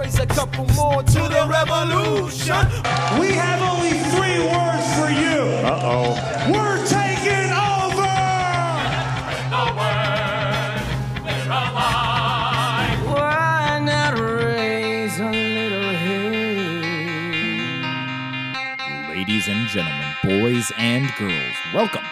raise 0.00 0.18
a 0.18 0.26
couple 0.26 0.64
more 0.74 1.02
to 1.02 1.20
the 1.28 1.46
revolution. 1.48 2.56
We 3.20 3.32
have 3.34 3.60
only 3.60 3.98
three 4.12 4.40
words 4.40 4.86
for 4.96 5.10
you. 5.10 5.40
Uh 5.66 5.80
oh. 5.82 6.16
We're 6.50 6.80
taking 6.86 7.52
over. 7.52 8.08
Why 13.12 13.80
not 13.82 14.18
raise 14.18 15.20
a 15.20 15.30
little 15.30 15.92
hay? 15.92 16.80
Ladies 19.14 19.48
and 19.48 19.68
gentlemen, 19.68 20.14
boys 20.24 20.72
and 20.78 21.12
girls, 21.18 21.56
welcome 21.74 22.04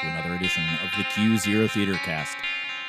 to 0.00 0.06
another 0.06 0.34
edition 0.34 0.64
of 0.84 0.90
the 0.96 1.04
Cue 1.14 1.36
Zero 1.38 1.66
Theater 1.66 1.94
Cast. 1.94 2.36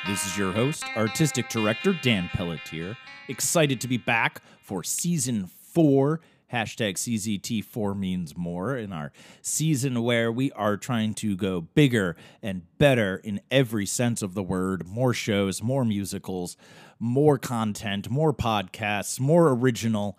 This 0.06 0.24
is 0.24 0.38
your 0.38 0.52
host, 0.52 0.84
artistic 0.96 1.50
director 1.50 1.92
Dan 1.92 2.30
Pelletier. 2.32 2.96
Excited 3.28 3.82
to 3.82 3.88
be 3.88 3.98
back 3.98 4.40
for 4.62 4.82
season 4.82 5.46
four. 5.46 6.20
Hashtag 6.50 6.94
CZT4 6.94 7.96
means 7.96 8.34
more 8.34 8.76
in 8.76 8.94
our 8.94 9.12
season 9.42 10.02
where 10.02 10.32
we 10.32 10.50
are 10.52 10.78
trying 10.78 11.12
to 11.14 11.36
go 11.36 11.60
bigger 11.60 12.16
and 12.42 12.62
better 12.78 13.20
in 13.22 13.42
every 13.50 13.84
sense 13.84 14.22
of 14.22 14.32
the 14.32 14.42
word. 14.42 14.86
More 14.88 15.12
shows, 15.12 15.62
more 15.62 15.84
musicals, 15.84 16.56
more 16.98 17.36
content, 17.38 18.08
more 18.08 18.32
podcasts, 18.32 19.20
more 19.20 19.50
original, 19.50 20.18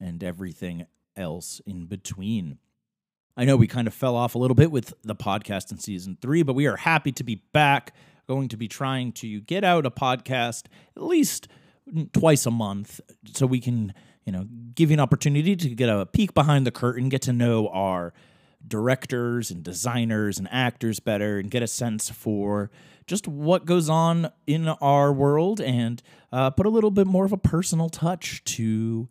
and 0.00 0.24
everything 0.24 0.86
else 1.16 1.60
in 1.64 1.86
between. 1.86 2.58
I 3.36 3.44
know 3.44 3.56
we 3.56 3.68
kind 3.68 3.86
of 3.86 3.94
fell 3.94 4.16
off 4.16 4.34
a 4.34 4.38
little 4.38 4.56
bit 4.56 4.72
with 4.72 4.92
the 5.02 5.14
podcast 5.14 5.70
in 5.70 5.78
season 5.78 6.18
three, 6.20 6.42
but 6.42 6.54
we 6.54 6.66
are 6.66 6.76
happy 6.76 7.12
to 7.12 7.24
be 7.24 7.36
back. 7.52 7.94
Going 8.26 8.48
to 8.48 8.56
be 8.56 8.68
trying 8.68 9.12
to 9.12 9.40
get 9.40 9.64
out 9.64 9.86
a 9.86 9.90
podcast 9.90 10.64
at 10.96 11.02
least 11.02 11.48
twice 12.12 12.46
a 12.46 12.50
month 12.50 13.00
so 13.32 13.46
we 13.46 13.60
can, 13.60 13.92
you 14.24 14.32
know, 14.32 14.46
give 14.74 14.90
you 14.90 14.94
an 14.94 15.00
opportunity 15.00 15.54
to 15.56 15.68
get 15.70 15.88
a 15.88 16.06
peek 16.06 16.34
behind 16.34 16.66
the 16.66 16.70
curtain, 16.70 17.08
get 17.08 17.22
to 17.22 17.32
know 17.32 17.68
our 17.68 18.14
directors 18.66 19.50
and 19.50 19.62
designers 19.62 20.38
and 20.38 20.48
actors 20.50 21.00
better, 21.00 21.38
and 21.38 21.50
get 21.50 21.62
a 21.62 21.66
sense 21.66 22.08
for 22.08 22.70
just 23.06 23.28
what 23.28 23.66
goes 23.66 23.88
on 23.88 24.30
in 24.46 24.68
our 24.68 25.12
world 25.12 25.60
and 25.60 26.02
uh, 26.32 26.50
put 26.50 26.66
a 26.66 26.70
little 26.70 26.90
bit 26.90 27.06
more 27.06 27.24
of 27.24 27.32
a 27.32 27.36
personal 27.36 27.88
touch 27.90 28.42
to 28.44 29.08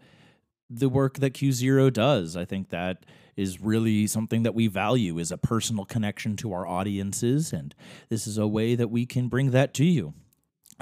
the 0.79 0.89
work 0.89 1.19
that 1.19 1.31
Cue 1.31 1.51
Zero 1.51 1.89
does. 1.89 2.35
I 2.35 2.45
think 2.45 2.69
that 2.69 3.05
is 3.35 3.61
really 3.61 4.07
something 4.07 4.43
that 4.43 4.53
we 4.53 4.67
value 4.67 5.17
is 5.17 5.31
a 5.31 5.37
personal 5.37 5.85
connection 5.85 6.35
to 6.37 6.53
our 6.53 6.67
audiences, 6.67 7.51
and 7.51 7.73
this 8.09 8.27
is 8.27 8.37
a 8.37 8.47
way 8.47 8.75
that 8.75 8.89
we 8.89 9.05
can 9.05 9.27
bring 9.27 9.51
that 9.51 9.73
to 9.75 9.85
you. 9.85 10.13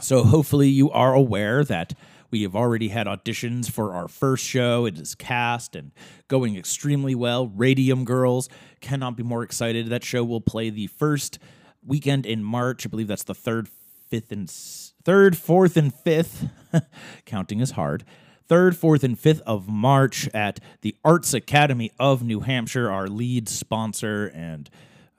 So 0.02 0.24
hopefully 0.24 0.70
you 0.70 0.90
are 0.92 1.14
aware 1.14 1.64
that 1.64 1.94
we 2.30 2.44
have 2.44 2.56
already 2.56 2.90
had 2.90 3.08
auditions 3.08 3.70
for 3.70 3.94
our 3.94 4.08
first 4.08 4.44
show. 4.46 4.86
It 4.86 4.98
is 4.98 5.16
cast 5.16 5.76
and 5.76 5.92
going 6.30 6.56
extremely 6.56 7.14
well. 7.14 7.48
Radium 7.48 8.06
Girls 8.06 8.48
cannot 8.80 9.18
be 9.18 9.24
more 9.24 9.44
excited. 9.44 9.88
That 9.88 10.04
show 10.04 10.24
will 10.24 10.42
play 10.42 10.70
the 10.70 10.88
first 10.88 11.40
weekend 11.86 12.26
in 12.26 12.44
March. 12.44 12.86
I 12.86 12.90
believe 12.90 13.08
that's 13.08 13.24
the 13.24 13.36
third, 13.36 13.68
fifth, 14.10 14.32
and 14.32 14.50
third, 14.50 15.38
fourth, 15.38 15.76
and 15.76 15.94
fifth. 15.94 16.48
Counting 17.26 17.60
is 17.60 17.72
hard 17.72 18.06
third, 18.52 18.76
fourth, 18.76 19.02
and 19.06 19.18
fifth 19.18 19.42
of 19.46 19.70
March 19.70 20.28
at 20.34 20.60
the 20.82 20.94
Arts 21.06 21.34
Academy 21.34 21.90
of 21.98 22.22
New 22.22 22.42
Hampshire, 22.42 22.92
our 22.92 23.08
lead 23.08 23.48
sponsor, 23.48 24.30
and 24.36 24.70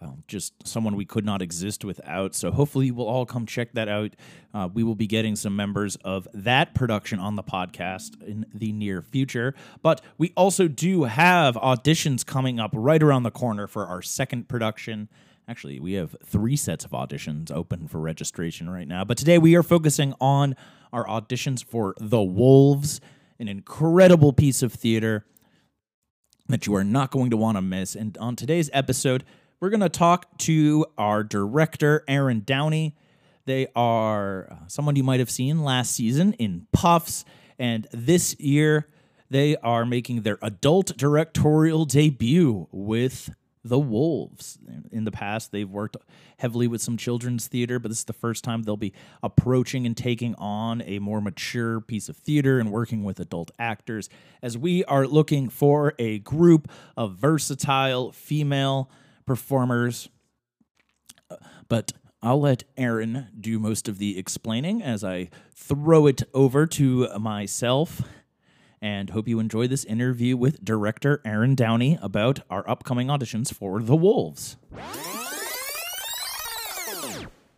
um, 0.03 0.23
just 0.29 0.53
someone 0.69 0.97
we 0.97 1.07
could 1.07 1.25
not 1.25 1.41
exist 1.41 1.83
without. 1.83 2.35
So 2.35 2.51
hopefully 2.51 2.87
you 2.87 2.95
will 2.95 3.07
all 3.07 3.25
come 3.25 3.47
check 3.47 3.73
that 3.73 3.89
out. 3.89 4.11
Uh, 4.53 4.69
we 4.71 4.83
will 4.83 4.95
be 4.95 5.07
getting 5.07 5.35
some 5.35 5.57
members 5.57 5.97
of 6.05 6.29
that 6.35 6.75
production 6.75 7.19
on 7.19 7.37
the 7.37 7.43
podcast 7.43 8.23
in 8.23 8.45
the 8.53 8.71
near 8.71 9.01
future. 9.01 9.55
But 9.81 10.03
we 10.19 10.35
also 10.37 10.69
do 10.69 11.05
have 11.05 11.55
auditions 11.55 12.27
coming 12.27 12.61
up 12.61 12.73
right 12.75 13.03
around 13.03 13.23
the 13.23 13.31
corner 13.31 13.67
for 13.67 13.87
our 13.87 14.03
second 14.03 14.47
production. 14.47 15.09
Actually, 15.49 15.81
we 15.81 15.95
have 15.95 16.15
three 16.23 16.57
sets 16.57 16.85
of 16.85 16.91
auditions 16.91 17.51
open 17.51 17.89
for 17.89 17.99
registration 17.99 18.69
right 18.69 18.87
now. 18.87 19.05
But 19.05 19.17
today 19.17 19.39
we 19.39 19.57
are 19.57 19.63
focusing 19.63 20.13
on 20.21 20.55
our 20.93 21.07
auditions 21.07 21.65
for 21.65 21.95
The 21.99 22.21
Wolves, 22.21 23.01
an 23.39 23.49
incredible 23.49 24.33
piece 24.33 24.63
of 24.63 24.73
theater 24.73 25.25
that 26.49 26.67
you 26.67 26.75
are 26.75 26.85
not 26.85 27.11
going 27.11 27.31
to 27.31 27.37
want 27.37 27.57
to 27.57 27.63
miss. 27.63 27.95
And 27.95 28.17
on 28.19 28.37
today's 28.37 28.71
episode, 28.73 29.25
we're 29.61 29.71
going 29.71 29.81
to 29.81 29.89
talk 29.89 30.39
to 30.39 30.87
our 30.99 31.23
director, 31.23 32.05
Erin 32.09 32.43
Downey. 32.45 32.97
They 33.45 33.69
are 33.75 34.49
uh, 34.51 34.67
someone 34.67 34.97
you 34.97 35.05
might 35.05 35.21
have 35.21 35.31
seen 35.31 35.63
last 35.63 35.95
season 35.95 36.33
in 36.35 36.67
Puffs. 36.73 37.25
And 37.59 37.87
this 37.93 38.39
year, 38.39 38.89
they 39.31 39.57
are 39.57 39.87
making 39.87 40.23
their 40.23 40.39
adult 40.43 40.97
directorial 40.97 41.85
debut 41.85 42.69
with 42.71 43.31
The 43.65 43.79
Wolves. 43.79 44.59
In 44.91 45.05
the 45.05 45.13
past, 45.13 45.53
they've 45.53 45.71
worked 45.71 45.97
heavily 46.39 46.67
with 46.67 46.83
some 46.83 46.97
children's 46.97 47.47
theater, 47.47 47.79
but 47.79 47.89
this 47.89 47.99
is 47.99 48.05
the 48.05 48.13
first 48.13 48.43
time 48.43 48.63
they'll 48.63 48.77
be 48.77 48.93
approaching 49.23 49.87
and 49.87 49.97
taking 49.97 50.35
on 50.35 50.83
a 50.83 50.99
more 50.99 51.21
mature 51.21 51.81
piece 51.81 52.09
of 52.09 52.17
theater 52.17 52.59
and 52.59 52.73
working 52.73 53.05
with 53.05 53.21
adult 53.21 53.51
actors 53.59 54.09
as 54.43 54.59
we 54.59 54.85
are 54.85 55.07
looking 55.07 55.49
for 55.49 55.95
a 55.99 56.19
group 56.19 56.69
of 56.97 57.15
versatile 57.15 58.11
female 58.11 58.91
performers. 59.27 60.09
But 61.69 61.93
I'll 62.21 62.41
let 62.41 62.65
Erin 62.77 63.29
do 63.39 63.59
most 63.59 63.89
of 63.89 63.99
the 63.99 64.19
explaining 64.19 64.83
as 64.83 65.03
I 65.05 65.31
throw 65.55 66.07
it 66.07 66.23
over 66.35 66.67
to 66.67 67.09
myself 67.19 68.03
and 68.83 69.11
hope 69.11 69.29
you 69.29 69.39
enjoy 69.39 69.69
this 69.69 69.85
interview 69.85 70.37
with 70.37 70.63
director 70.63 71.23
Erin 71.25 71.55
Downey 71.55 71.97
about 72.03 72.41
our 72.51 72.69
upcoming 72.69 73.07
auditions 73.07 73.55
for 73.55 73.81
The 73.81 73.95
Wolves. 73.95 74.57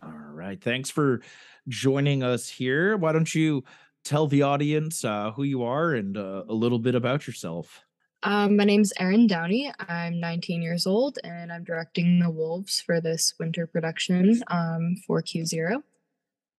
All 0.03 0.11
right. 0.31 0.61
Thanks 0.61 0.91
for 0.91 1.21
joining 1.67 2.21
us 2.21 2.47
here. 2.47 2.95
Why 2.95 3.11
don't 3.11 3.33
you 3.33 3.63
tell 4.03 4.27
the 4.27 4.43
audience 4.43 5.03
uh, 5.03 5.31
who 5.31 5.41
you 5.43 5.63
are 5.63 5.93
and 5.93 6.15
uh, 6.15 6.43
a 6.47 6.53
little 6.53 6.79
bit 6.79 6.93
about 6.93 7.25
yourself? 7.25 7.81
Um, 8.21 8.55
my 8.55 8.63
name's 8.63 8.93
Erin 8.99 9.27
Downey. 9.27 9.71
I'm 9.87 10.19
19 10.19 10.61
years 10.61 10.87
old 10.87 11.17
and 11.23 11.51
I'm 11.51 11.63
directing 11.63 12.19
The 12.19 12.29
Wolves 12.29 12.81
for 12.81 13.01
this 13.01 13.33
winter 13.39 13.67
production 13.67 14.41
um, 14.47 14.95
for 15.05 15.21
Cue 15.21 15.45
Zero. 15.45 15.83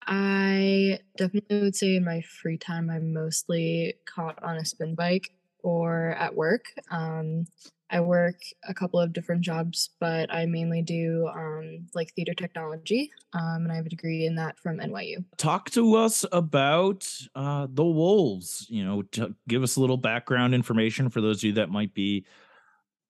I 0.06 1.00
definitely 1.16 1.60
would 1.60 1.76
say 1.76 1.96
in 1.96 2.04
my 2.04 2.22
free 2.22 2.58
time, 2.58 2.90
I'm 2.90 3.12
mostly 3.12 3.94
caught 4.06 4.42
on 4.42 4.56
a 4.56 4.64
spin 4.64 4.94
bike 4.94 5.32
or 5.62 6.10
at 6.10 6.34
work. 6.34 6.66
Um, 6.90 7.46
I 7.90 8.00
work 8.00 8.36
a 8.68 8.74
couple 8.74 8.98
of 8.98 9.12
different 9.12 9.42
jobs, 9.42 9.90
but 10.00 10.32
I 10.32 10.46
mainly 10.46 10.82
do 10.82 11.28
um, 11.32 11.86
like 11.94 12.12
theater 12.14 12.34
technology, 12.34 13.10
um, 13.32 13.62
and 13.62 13.72
I 13.72 13.76
have 13.76 13.86
a 13.86 13.90
degree 13.90 14.26
in 14.26 14.34
that 14.36 14.58
from 14.58 14.78
NYU. 14.78 15.24
Talk 15.36 15.70
to 15.70 15.94
us 15.94 16.24
about 16.32 17.08
uh, 17.36 17.68
the 17.70 17.84
Wolves. 17.84 18.66
You 18.68 18.84
know, 18.84 19.30
give 19.46 19.62
us 19.62 19.76
a 19.76 19.80
little 19.80 19.96
background 19.96 20.54
information 20.54 21.10
for 21.10 21.20
those 21.20 21.38
of 21.38 21.44
you 21.44 21.52
that 21.54 21.70
might 21.70 21.94
be 21.94 22.24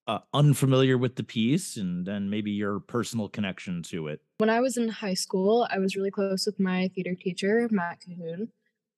uh, 0.06 0.18
unfamiliar 0.34 0.96
with 0.98 1.16
the 1.16 1.22
piece, 1.22 1.76
and 1.76 2.06
then 2.06 2.30
maybe 2.30 2.50
your 2.50 2.80
personal 2.80 3.28
connection 3.28 3.82
to 3.84 4.08
it. 4.08 4.20
When 4.38 4.50
I 4.50 4.60
was 4.60 4.76
in 4.76 4.88
high 4.88 5.14
school, 5.14 5.66
I 5.70 5.78
was 5.78 5.96
really 5.96 6.10
close 6.10 6.46
with 6.46 6.60
my 6.60 6.88
theater 6.94 7.14
teacher, 7.14 7.68
Matt 7.70 8.00
Cahoon. 8.00 8.48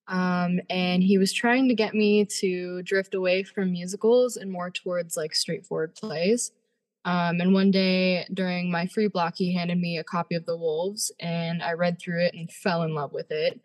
Um, 0.09 0.61
and 0.71 1.03
he 1.03 1.19
was 1.19 1.33
trying 1.33 1.69
to 1.69 1.75
get 1.75 1.95
me 1.95 2.25
to 2.41 2.83
drift 2.83 3.15
away 3.15 3.43
from 3.43 3.73
musicals 3.73 4.37
and 4.37 4.51
more 4.51 4.71
towards 4.71 5.17
like 5.17 5.35
straightforward 5.35 5.95
plays. 5.95 6.53
Um, 7.05 7.41
and 7.41 7.55
one 7.55 7.71
day 7.71 8.27
during 8.33 8.71
my 8.71 8.87
free 8.87 9.09
block, 9.09 9.35
he 9.37 9.55
handed 9.55 9.79
me 9.79 9.99
a 9.99 10.05
copy 10.05 10.35
of 10.35 10.47
The 10.47 10.57
Wolves, 10.57 11.13
and 11.21 11.63
I 11.63 11.73
read 11.73 11.99
through 11.99 12.25
it 12.25 12.35
and 12.35 12.51
fell 12.51 12.83
in 12.83 12.95
love 12.95 13.13
with 13.13 13.31
it. 13.31 13.61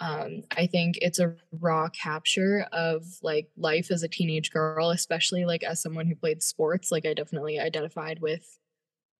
Um, 0.00 0.42
I 0.56 0.66
think 0.66 0.96
it's 1.02 1.18
a 1.18 1.34
raw 1.52 1.88
capture 1.90 2.66
of 2.72 3.04
like 3.22 3.48
life 3.56 3.90
as 3.90 4.02
a 4.02 4.08
teenage 4.08 4.50
girl, 4.50 4.90
especially 4.90 5.44
like 5.44 5.62
as 5.62 5.82
someone 5.82 6.06
who 6.06 6.14
played 6.14 6.42
sports. 6.42 6.90
Like 6.90 7.04
I 7.04 7.12
definitely 7.12 7.60
identified 7.60 8.20
with 8.20 8.58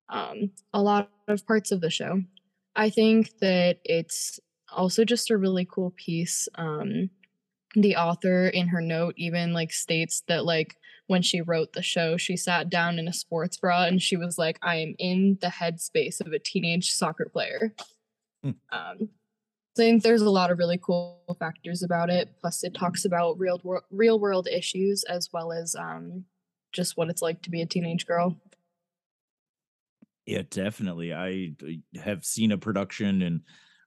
um, 0.08 0.52
a 0.72 0.80
lot 0.80 1.10
of 1.28 1.46
parts 1.46 1.70
of 1.70 1.80
the 1.80 1.90
show. 1.90 2.22
I 2.74 2.88
think 2.88 3.38
that 3.40 3.78
it's 3.84 4.40
also 4.72 5.04
just 5.04 5.30
a 5.30 5.36
really 5.36 5.66
cool 5.70 5.92
piece. 5.96 6.48
Um, 6.54 7.10
the 7.74 7.96
author 7.96 8.48
in 8.48 8.68
her 8.68 8.80
note 8.80 9.14
even 9.16 9.52
like 9.52 9.72
states 9.72 10.22
that 10.26 10.44
like 10.44 10.76
when 11.06 11.22
she 11.22 11.40
wrote 11.40 11.72
the 11.72 11.82
show, 11.82 12.16
she 12.16 12.36
sat 12.36 12.70
down 12.70 12.98
in 12.98 13.06
a 13.06 13.12
sports 13.12 13.56
bra 13.56 13.84
and 13.84 14.00
she 14.00 14.16
was 14.16 14.38
like, 14.38 14.58
"I 14.62 14.76
am 14.76 14.94
in 14.98 15.38
the 15.40 15.48
headspace 15.48 16.20
of 16.20 16.32
a 16.32 16.38
teenage 16.38 16.92
soccer 16.92 17.28
player." 17.32 17.74
Hmm. 18.42 18.50
Um, 18.72 19.08
think 19.80 20.02
there's 20.02 20.20
a 20.20 20.30
lot 20.30 20.50
of 20.50 20.58
really 20.58 20.78
cool 20.78 21.36
factors 21.38 21.82
about 21.82 22.10
it. 22.10 22.28
Plus, 22.40 22.62
it 22.64 22.74
talks 22.74 23.06
about 23.06 23.38
real 23.38 23.60
wor- 23.64 23.84
real 23.90 24.20
world 24.20 24.46
issues 24.46 25.04
as 25.04 25.30
well 25.32 25.52
as 25.52 25.74
um, 25.74 26.24
just 26.72 26.98
what 26.98 27.08
it's 27.08 27.22
like 27.22 27.40
to 27.42 27.50
be 27.50 27.62
a 27.62 27.66
teenage 27.66 28.06
girl. 28.06 28.36
Yeah, 30.26 30.42
definitely. 30.50 31.14
I 31.14 31.52
uh, 31.62 32.00
have 32.00 32.24
seen 32.26 32.52
a 32.52 32.58
production 32.58 33.22
and 33.22 33.40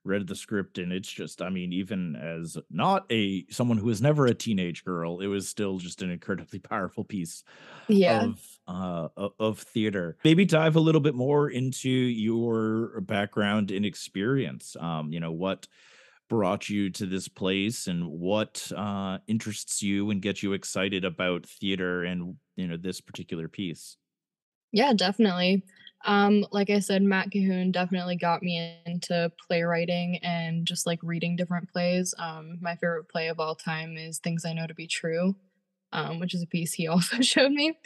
read 0.04 0.26
the 0.26 0.36
script 0.36 0.78
and 0.78 0.92
it's 0.92 1.10
just 1.10 1.40
i 1.42 1.48
mean 1.48 1.72
even 1.72 2.16
as 2.16 2.56
not 2.70 3.06
a 3.10 3.46
someone 3.50 3.78
who 3.78 3.86
was 3.86 4.02
never 4.02 4.26
a 4.26 4.34
teenage 4.34 4.84
girl 4.84 5.20
it 5.20 5.26
was 5.26 5.48
still 5.48 5.78
just 5.78 6.02
an 6.02 6.10
incredibly 6.10 6.58
powerful 6.60 7.04
piece 7.04 7.42
Yeah. 7.88 8.28
of 8.28 8.58
uh 8.66 9.08
of 9.38 9.58
theater 9.58 10.16
maybe 10.24 10.44
dive 10.44 10.76
a 10.76 10.80
little 10.80 11.00
bit 11.00 11.14
more 11.14 11.48
into 11.50 11.88
your 11.90 13.00
background 13.02 13.70
and 13.70 13.86
experience 13.86 14.76
um 14.80 15.12
you 15.12 15.20
know 15.20 15.32
what 15.32 15.66
brought 16.28 16.68
you 16.70 16.90
to 16.90 17.06
this 17.06 17.28
place 17.28 17.86
and 17.86 18.08
what 18.08 18.70
uh 18.76 19.18
interests 19.28 19.82
you 19.82 20.10
and 20.10 20.22
gets 20.22 20.42
you 20.42 20.52
excited 20.54 21.04
about 21.04 21.46
theater 21.46 22.04
and 22.04 22.36
you 22.56 22.66
know 22.66 22.76
this 22.76 23.00
particular 23.00 23.48
piece 23.48 23.96
Yeah, 24.72 24.92
definitely. 24.92 25.62
Um, 26.04 26.46
like 26.52 26.68
I 26.68 26.80
said, 26.80 27.02
Matt 27.02 27.30
Cahoon 27.30 27.72
definitely 27.72 28.16
got 28.16 28.42
me 28.42 28.76
into 28.84 29.32
playwriting 29.46 30.18
and 30.22 30.66
just 30.66 30.86
like 30.86 31.00
reading 31.02 31.34
different 31.34 31.72
plays. 31.72 32.14
Um, 32.18 32.58
my 32.60 32.76
favorite 32.76 33.08
play 33.08 33.28
of 33.28 33.40
all 33.40 33.54
time 33.54 33.96
is 33.96 34.18
Things 34.18 34.44
I 34.44 34.52
Know 34.52 34.66
to 34.66 34.74
Be 34.74 34.86
True, 34.86 35.34
um, 35.92 36.20
which 36.20 36.34
is 36.34 36.42
a 36.42 36.46
piece 36.46 36.74
he 36.74 36.88
also 36.88 37.20
showed 37.20 37.52
me. 37.52 37.78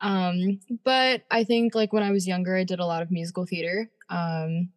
Um, 0.00 0.60
but 0.84 1.22
I 1.30 1.44
think 1.44 1.74
like 1.74 1.92
when 1.92 2.02
I 2.02 2.10
was 2.10 2.26
younger, 2.26 2.56
I 2.56 2.64
did 2.64 2.80
a 2.80 2.86
lot 2.86 3.02
of 3.02 3.10
musical 3.10 3.46
theater, 3.46 3.90
um, 4.10 4.68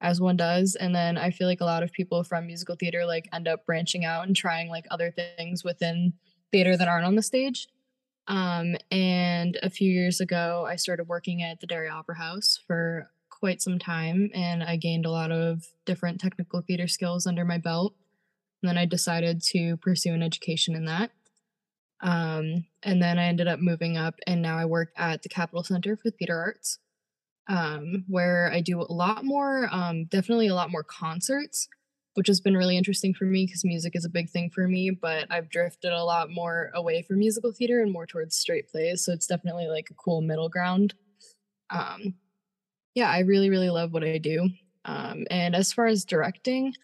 as 0.00 0.20
one 0.20 0.36
does. 0.36 0.74
And 0.74 0.94
then 0.94 1.18
I 1.18 1.30
feel 1.30 1.46
like 1.46 1.60
a 1.60 1.66
lot 1.66 1.82
of 1.82 1.92
people 1.92 2.24
from 2.24 2.46
musical 2.46 2.76
theater 2.76 3.04
like 3.04 3.28
end 3.32 3.46
up 3.46 3.66
branching 3.66 4.04
out 4.06 4.26
and 4.26 4.34
trying 4.34 4.68
like 4.68 4.86
other 4.90 5.10
things 5.10 5.62
within 5.62 6.14
theater 6.50 6.76
that 6.76 6.88
aren't 6.88 7.04
on 7.04 7.14
the 7.14 7.22
stage. 7.22 7.68
Um, 8.28 8.76
and 8.90 9.58
a 9.62 9.70
few 9.70 9.90
years 9.90 10.20
ago, 10.20 10.66
I 10.68 10.76
started 10.76 11.08
working 11.08 11.42
at 11.42 11.60
the 11.60 11.66
Derry 11.66 11.88
Opera 11.88 12.16
House 12.16 12.60
for 12.66 13.10
quite 13.30 13.60
some 13.60 13.78
time, 13.78 14.30
and 14.34 14.62
I 14.62 14.76
gained 14.76 15.06
a 15.06 15.10
lot 15.10 15.32
of 15.32 15.64
different 15.84 16.20
technical 16.20 16.60
theater 16.62 16.86
skills 16.86 17.26
under 17.26 17.44
my 17.44 17.58
belt. 17.58 17.94
And 18.62 18.68
then 18.68 18.78
I 18.78 18.86
decided 18.86 19.42
to 19.50 19.76
pursue 19.78 20.14
an 20.14 20.22
education 20.22 20.76
in 20.76 20.84
that. 20.84 21.10
Um, 22.00 22.66
and 22.82 23.02
then 23.02 23.18
I 23.18 23.24
ended 23.24 23.48
up 23.48 23.58
moving 23.58 23.96
up, 23.96 24.14
and 24.26 24.42
now 24.42 24.56
I 24.56 24.64
work 24.66 24.92
at 24.96 25.22
the 25.22 25.28
Capitol 25.28 25.64
Center 25.64 25.96
for 25.96 26.10
Theater 26.10 26.38
Arts, 26.38 26.78
um, 27.48 28.04
where 28.08 28.50
I 28.52 28.60
do 28.60 28.80
a 28.80 28.92
lot 28.92 29.24
more, 29.24 29.68
um, 29.72 30.04
definitely 30.04 30.48
a 30.48 30.54
lot 30.54 30.70
more 30.70 30.84
concerts, 30.84 31.68
which 32.14 32.26
has 32.26 32.40
been 32.40 32.56
really 32.56 32.76
interesting 32.76 33.14
for 33.14 33.24
me 33.24 33.46
because 33.46 33.64
music 33.64 33.96
is 33.96 34.04
a 34.04 34.10
big 34.10 34.30
thing 34.30 34.50
for 34.50 34.68
me. 34.68 34.90
But 34.90 35.26
I've 35.30 35.48
drifted 35.48 35.92
a 35.92 36.04
lot 36.04 36.30
more 36.30 36.70
away 36.74 37.02
from 37.02 37.18
musical 37.18 37.52
theater 37.52 37.80
and 37.80 37.92
more 37.92 38.06
towards 38.06 38.36
straight 38.36 38.68
plays. 38.68 39.04
So 39.04 39.12
it's 39.12 39.26
definitely 39.26 39.68
like 39.68 39.88
a 39.90 39.94
cool 39.94 40.20
middle 40.20 40.48
ground. 40.48 40.94
Um, 41.70 42.14
yeah, 42.94 43.10
I 43.10 43.20
really, 43.20 43.50
really 43.50 43.70
love 43.70 43.92
what 43.92 44.04
I 44.04 44.18
do. 44.18 44.50
Um, 44.84 45.26
and 45.30 45.54
as 45.54 45.72
far 45.72 45.86
as 45.86 46.04
directing, 46.04 46.74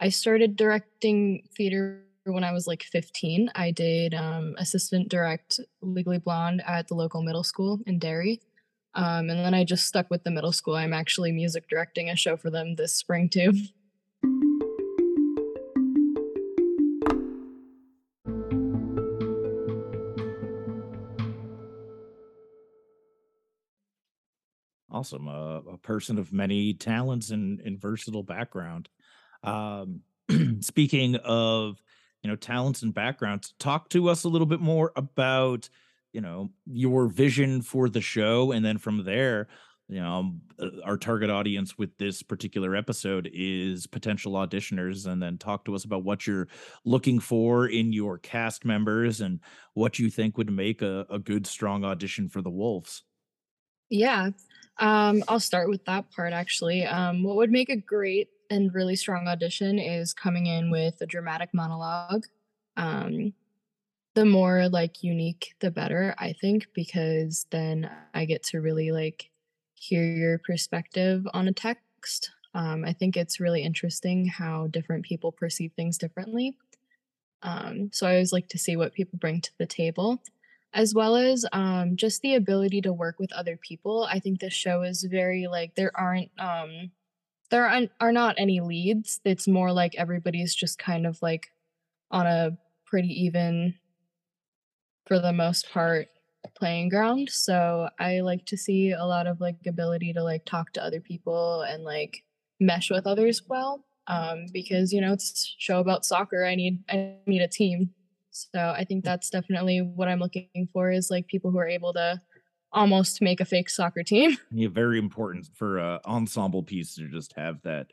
I 0.00 0.08
started 0.08 0.56
directing 0.56 1.42
theater 1.56 2.04
when 2.24 2.44
I 2.44 2.52
was 2.52 2.66
like 2.66 2.82
15. 2.82 3.50
I 3.54 3.70
did 3.70 4.14
um, 4.14 4.54
assistant 4.58 5.08
direct 5.08 5.60
Legally 5.80 6.18
Blonde 6.18 6.62
at 6.66 6.88
the 6.88 6.94
local 6.94 7.22
middle 7.22 7.44
school 7.44 7.80
in 7.86 7.98
Derry. 7.98 8.40
Um, 8.94 9.30
and 9.30 9.38
then 9.40 9.54
I 9.54 9.64
just 9.64 9.86
stuck 9.86 10.10
with 10.10 10.24
the 10.24 10.30
middle 10.30 10.52
school. 10.52 10.74
I'm 10.74 10.92
actually 10.92 11.32
music 11.32 11.68
directing 11.68 12.10
a 12.10 12.16
show 12.16 12.36
for 12.36 12.50
them 12.50 12.74
this 12.74 12.94
spring 12.94 13.28
too. 13.28 13.52
awesome 24.98 25.28
uh, 25.28 25.58
a 25.72 25.78
person 25.78 26.18
of 26.18 26.32
many 26.32 26.74
talents 26.74 27.30
and, 27.30 27.60
and 27.60 27.80
versatile 27.80 28.22
background 28.22 28.88
um 29.42 30.00
speaking 30.60 31.16
of 31.16 31.82
you 32.22 32.28
know 32.28 32.36
talents 32.36 32.82
and 32.82 32.94
backgrounds 32.94 33.54
talk 33.58 33.88
to 33.88 34.08
us 34.08 34.24
a 34.24 34.28
little 34.28 34.46
bit 34.46 34.60
more 34.60 34.92
about 34.96 35.68
you 36.12 36.20
know 36.20 36.50
your 36.66 37.06
vision 37.08 37.62
for 37.62 37.88
the 37.88 38.00
show 38.00 38.52
and 38.52 38.64
then 38.64 38.78
from 38.78 39.04
there 39.04 39.48
you 39.88 40.00
know 40.00 40.34
uh, 40.58 40.68
our 40.84 40.96
target 40.96 41.30
audience 41.30 41.78
with 41.78 41.96
this 41.98 42.22
particular 42.22 42.74
episode 42.74 43.30
is 43.32 43.86
potential 43.86 44.32
auditioners 44.32 45.06
and 45.06 45.22
then 45.22 45.38
talk 45.38 45.64
to 45.64 45.74
us 45.74 45.84
about 45.84 46.04
what 46.04 46.26
you're 46.26 46.48
looking 46.84 47.18
for 47.18 47.66
in 47.66 47.92
your 47.92 48.18
cast 48.18 48.64
members 48.64 49.20
and 49.20 49.40
what 49.74 49.98
you 49.98 50.10
think 50.10 50.36
would 50.36 50.50
make 50.50 50.82
a, 50.82 51.06
a 51.08 51.18
good 51.18 51.46
strong 51.46 51.84
audition 51.84 52.28
for 52.28 52.42
the 52.42 52.50
wolves 52.50 53.04
Yeah. 53.90 54.30
Um, 54.78 55.24
I'll 55.26 55.40
start 55.40 55.68
with 55.68 55.84
that 55.86 56.10
part 56.10 56.32
actually. 56.32 56.84
Um, 56.84 57.22
what 57.22 57.36
would 57.36 57.50
make 57.50 57.68
a 57.68 57.76
great 57.76 58.28
and 58.50 58.74
really 58.74 58.96
strong 58.96 59.28
audition 59.28 59.78
is 59.78 60.14
coming 60.14 60.46
in 60.46 60.70
with 60.70 61.00
a 61.00 61.06
dramatic 61.06 61.50
monologue. 61.52 62.26
Um, 62.76 63.34
the 64.14 64.24
more 64.24 64.68
like 64.68 65.02
unique, 65.02 65.54
the 65.60 65.70
better, 65.70 66.14
I 66.18 66.34
think, 66.40 66.66
because 66.74 67.46
then 67.50 67.90
I 68.14 68.24
get 68.24 68.42
to 68.44 68.60
really 68.60 68.90
like 68.90 69.30
hear 69.74 70.04
your 70.04 70.38
perspective 70.38 71.26
on 71.34 71.48
a 71.48 71.52
text. 71.52 72.30
Um, 72.54 72.84
I 72.84 72.92
think 72.92 73.16
it's 73.16 73.40
really 73.40 73.62
interesting 73.62 74.26
how 74.26 74.66
different 74.68 75.04
people 75.04 75.30
perceive 75.30 75.72
things 75.76 75.98
differently. 75.98 76.56
Um, 77.42 77.90
so 77.92 78.06
I 78.06 78.12
always 78.12 78.32
like 78.32 78.48
to 78.48 78.58
see 78.58 78.76
what 78.76 78.94
people 78.94 79.18
bring 79.18 79.40
to 79.40 79.50
the 79.58 79.66
table 79.66 80.20
as 80.74 80.94
well 80.94 81.16
as 81.16 81.46
um, 81.52 81.96
just 81.96 82.22
the 82.22 82.34
ability 82.34 82.80
to 82.82 82.92
work 82.92 83.18
with 83.18 83.32
other 83.32 83.56
people. 83.56 84.06
I 84.10 84.20
think 84.20 84.40
this 84.40 84.52
show 84.52 84.82
is 84.82 85.02
very 85.04 85.46
like 85.46 85.74
there 85.74 85.92
aren't 85.94 86.30
um, 86.38 86.90
there 87.50 87.66
aren't, 87.66 87.90
are 88.00 88.12
not 88.12 88.34
any 88.38 88.60
leads. 88.60 89.20
It's 89.24 89.48
more 89.48 89.72
like 89.72 89.94
everybody's 89.96 90.54
just 90.54 90.78
kind 90.78 91.06
of 91.06 91.20
like 91.22 91.50
on 92.10 92.26
a 92.26 92.58
pretty 92.86 93.08
even, 93.24 93.74
for 95.06 95.18
the 95.18 95.32
most 95.32 95.70
part, 95.72 96.08
playing 96.54 96.88
ground. 96.88 97.30
So 97.30 97.88
I 97.98 98.20
like 98.20 98.44
to 98.46 98.56
see 98.56 98.92
a 98.92 99.04
lot 99.04 99.26
of 99.26 99.40
like 99.40 99.56
ability 99.66 100.12
to 100.14 100.22
like 100.22 100.44
talk 100.44 100.72
to 100.74 100.84
other 100.84 101.00
people 101.00 101.62
and 101.62 101.84
like 101.84 102.22
mesh 102.60 102.90
with 102.90 103.06
others 103.06 103.42
well. 103.46 103.84
Um, 104.06 104.46
because 104.54 104.90
you 104.90 105.02
know 105.02 105.12
it's 105.12 105.30
a 105.30 105.62
show 105.62 105.80
about 105.80 106.06
soccer. 106.06 106.44
I 106.44 106.54
need 106.54 106.82
I 106.88 107.16
need 107.26 107.42
a 107.42 107.48
team 107.48 107.90
so 108.54 108.74
I 108.76 108.84
think 108.84 109.04
that's 109.04 109.30
definitely 109.30 109.78
what 109.80 110.08
I'm 110.08 110.20
looking 110.20 110.68
for 110.72 110.90
is 110.90 111.10
like 111.10 111.26
people 111.26 111.50
who 111.50 111.58
are 111.58 111.68
able 111.68 111.92
to 111.94 112.20
almost 112.72 113.22
make 113.22 113.40
a 113.40 113.44
fake 113.44 113.70
soccer 113.70 114.02
team. 114.02 114.36
yeah 114.52 114.68
very 114.68 114.98
important 114.98 115.48
for 115.54 115.78
an 115.78 116.00
ensemble 116.04 116.62
piece 116.62 116.94
to 116.94 117.08
just 117.08 117.32
have 117.36 117.60
that 117.62 117.86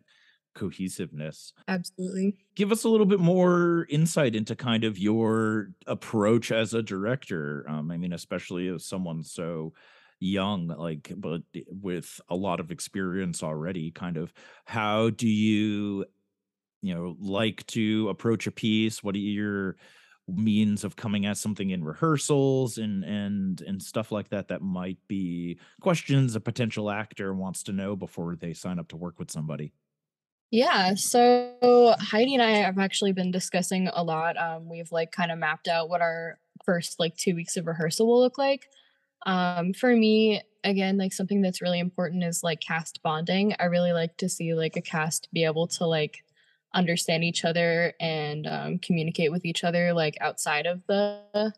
cohesiveness 0.56 1.52
Absolutely. 1.68 2.38
give 2.56 2.72
us 2.72 2.86
a 2.86 2.90
little 2.90 3.06
bit 3.06 3.20
more 3.20 3.86
insight 3.90 4.36
into 4.36 4.56
kind 4.56 4.86
of 4.86 4.98
your 4.98 5.72
approach 5.86 6.50
as 6.50 6.74
a 6.74 6.82
director 6.82 7.66
um 7.68 7.92
i 7.92 7.98
mean 7.98 8.14
especially 8.14 8.70
as 8.70 8.86
someone 8.86 9.22
so 9.22 9.74
young 10.22 10.68
like 10.68 11.12
but 11.18 11.42
with 11.68 12.22
a 12.30 12.36
lot 12.36 12.62
of 12.62 12.72
experience 12.72 13.44
already 13.44 13.92
kind 13.92 14.16
of 14.16 14.32
how 14.64 15.10
do 15.10 15.28
you 15.28 16.06
you 16.82 16.96
know 16.96 17.18
like 17.20 17.66
to 17.68 18.08
approach 18.08 18.48
a 18.48 18.52
piece 18.52 19.04
what 19.04 19.16
are 19.16 19.20
your 19.20 19.76
means 20.28 20.84
of 20.84 20.96
coming 20.96 21.26
at 21.26 21.38
something 21.38 21.70
in 21.70 21.84
rehearsals 21.84 22.78
and 22.78 23.04
and 23.04 23.62
and 23.62 23.82
stuff 23.82 24.12
like 24.12 24.30
that 24.30 24.48
that 24.48 24.62
might 24.62 24.98
be 25.08 25.58
questions 25.82 26.36
a 26.36 26.40
potential 26.40 26.90
actor 26.90 27.34
wants 27.34 27.62
to 27.64 27.72
know 27.72 27.96
before 27.96 28.36
they 28.36 28.54
sign 28.54 28.80
up 28.80 28.88
to 28.88 28.98
work 28.98 29.20
with 29.20 29.30
somebody 29.30 29.72
Yeah. 30.52 30.94
So 30.96 31.96
Heidi 32.00 32.36
and 32.36 32.44
I 32.44 32.52
have 32.52 32.78
actually 32.80 33.12
been 33.12 33.32
discussing 33.32 33.90
a 33.94 34.04
lot. 34.04 34.38
Um, 34.38 34.70
we've 34.70 34.92
like 34.92 35.12
kind 35.12 35.32
of 35.32 35.40
mapped 35.40 35.68
out 35.68 35.90
what 35.90 36.02
our 36.02 36.40
first 36.64 37.00
like 37.00 37.16
two 37.18 37.36
weeks 37.36 37.58
of 37.58 37.68
rehearsal 37.68 38.08
will 38.08 38.22
look 38.22 38.38
like. 38.38 38.70
Um, 39.26 39.74
for 39.74 39.96
me, 39.96 40.42
again, 40.64 40.98
like 40.98 41.14
something 41.14 41.42
that's 41.42 41.62
really 41.62 41.80
important 41.80 42.24
is 42.24 42.44
like 42.44 42.60
cast 42.60 43.02
bonding. 43.04 43.56
I 43.60 43.66
really 43.66 43.92
like 43.92 44.18
to 44.18 44.30
see 44.30 44.54
like 44.54 44.76
a 44.76 44.82
cast 44.82 45.30
be 45.34 45.46
able 45.46 45.68
to 45.68 45.86
like 45.86 46.24
understand 46.76 47.24
each 47.24 47.46
other 47.46 47.94
and 48.00 48.46
um, 48.46 48.78
communicate 48.80 49.32
with 49.32 49.46
each 49.46 49.64
other 49.64 49.94
like 49.94 50.18
outside 50.22 50.66
of 50.66 50.86
the 50.88 51.54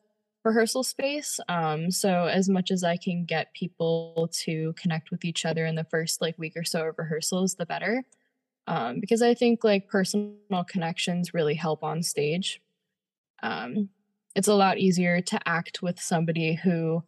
rehearsal 0.46 0.84
space. 0.84 1.40
Um, 1.50 1.92
so 1.92 2.26
as 2.26 2.48
much 2.48 2.72
as 2.72 2.84
I 2.84 2.96
can 2.96 3.26
get 3.26 3.54
people 3.54 4.30
to 4.44 4.74
connect 4.74 5.12
with 5.12 5.26
each 5.26 5.46
other 5.46 5.66
in 5.66 5.76
the 5.76 5.84
first 5.84 6.22
like 6.22 6.38
week 6.38 6.54
or 6.56 6.64
so 6.64 6.88
of 6.88 6.96
rehearsals, 6.98 7.56
the 7.56 7.66
better. 7.66 8.04
Um, 8.68 9.00
because 9.00 9.22
I 9.22 9.34
think 9.34 9.64
like 9.64 9.90
personal 9.90 10.64
connections 10.68 11.34
really 11.34 11.56
help 11.56 11.84
on 11.84 12.04
stage. 12.04 12.62
Um, 13.42 13.90
it's 14.36 14.48
a 14.48 14.54
lot 14.54 14.78
easier 14.78 15.20
to 15.22 15.40
act 15.48 15.82
with 15.82 16.00
somebody 16.00 16.54
who 16.54 17.04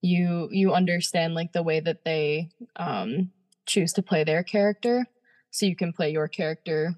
you 0.00 0.48
you 0.52 0.74
understand 0.74 1.34
like 1.34 1.52
the 1.52 1.62
way 1.62 1.80
that 1.80 2.04
they 2.04 2.50
um, 2.76 3.32
choose 3.66 3.92
to 3.94 4.02
play 4.02 4.22
their 4.22 4.44
character, 4.44 5.06
so 5.50 5.66
you 5.66 5.74
can 5.74 5.92
play 5.92 6.12
your 6.12 6.28
character 6.28 6.94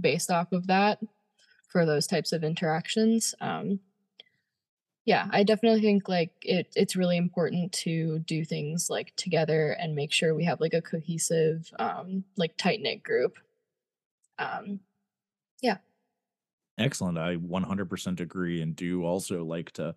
based 0.00 0.30
off 0.30 0.52
of 0.52 0.66
that 0.66 0.98
for 1.68 1.84
those 1.86 2.06
types 2.06 2.32
of 2.32 2.44
interactions. 2.44 3.34
Um, 3.40 3.80
yeah, 5.04 5.28
I 5.30 5.44
definitely 5.44 5.80
think 5.80 6.08
like 6.08 6.32
it 6.42 6.72
it's 6.74 6.96
really 6.96 7.16
important 7.16 7.72
to 7.72 8.18
do 8.20 8.44
things 8.44 8.90
like 8.90 9.14
together 9.14 9.70
and 9.78 9.94
make 9.94 10.12
sure 10.12 10.34
we 10.34 10.44
have 10.44 10.60
like 10.60 10.74
a 10.74 10.82
cohesive 10.82 11.70
um 11.78 12.24
like 12.36 12.56
tight 12.56 12.80
knit 12.80 13.02
group. 13.04 13.38
Um, 14.38 14.80
yeah. 15.62 15.78
Excellent. 16.76 17.18
I 17.18 17.36
100% 17.36 18.20
agree 18.20 18.60
and 18.60 18.76
do 18.76 19.04
also 19.04 19.44
like 19.44 19.70
to 19.72 19.94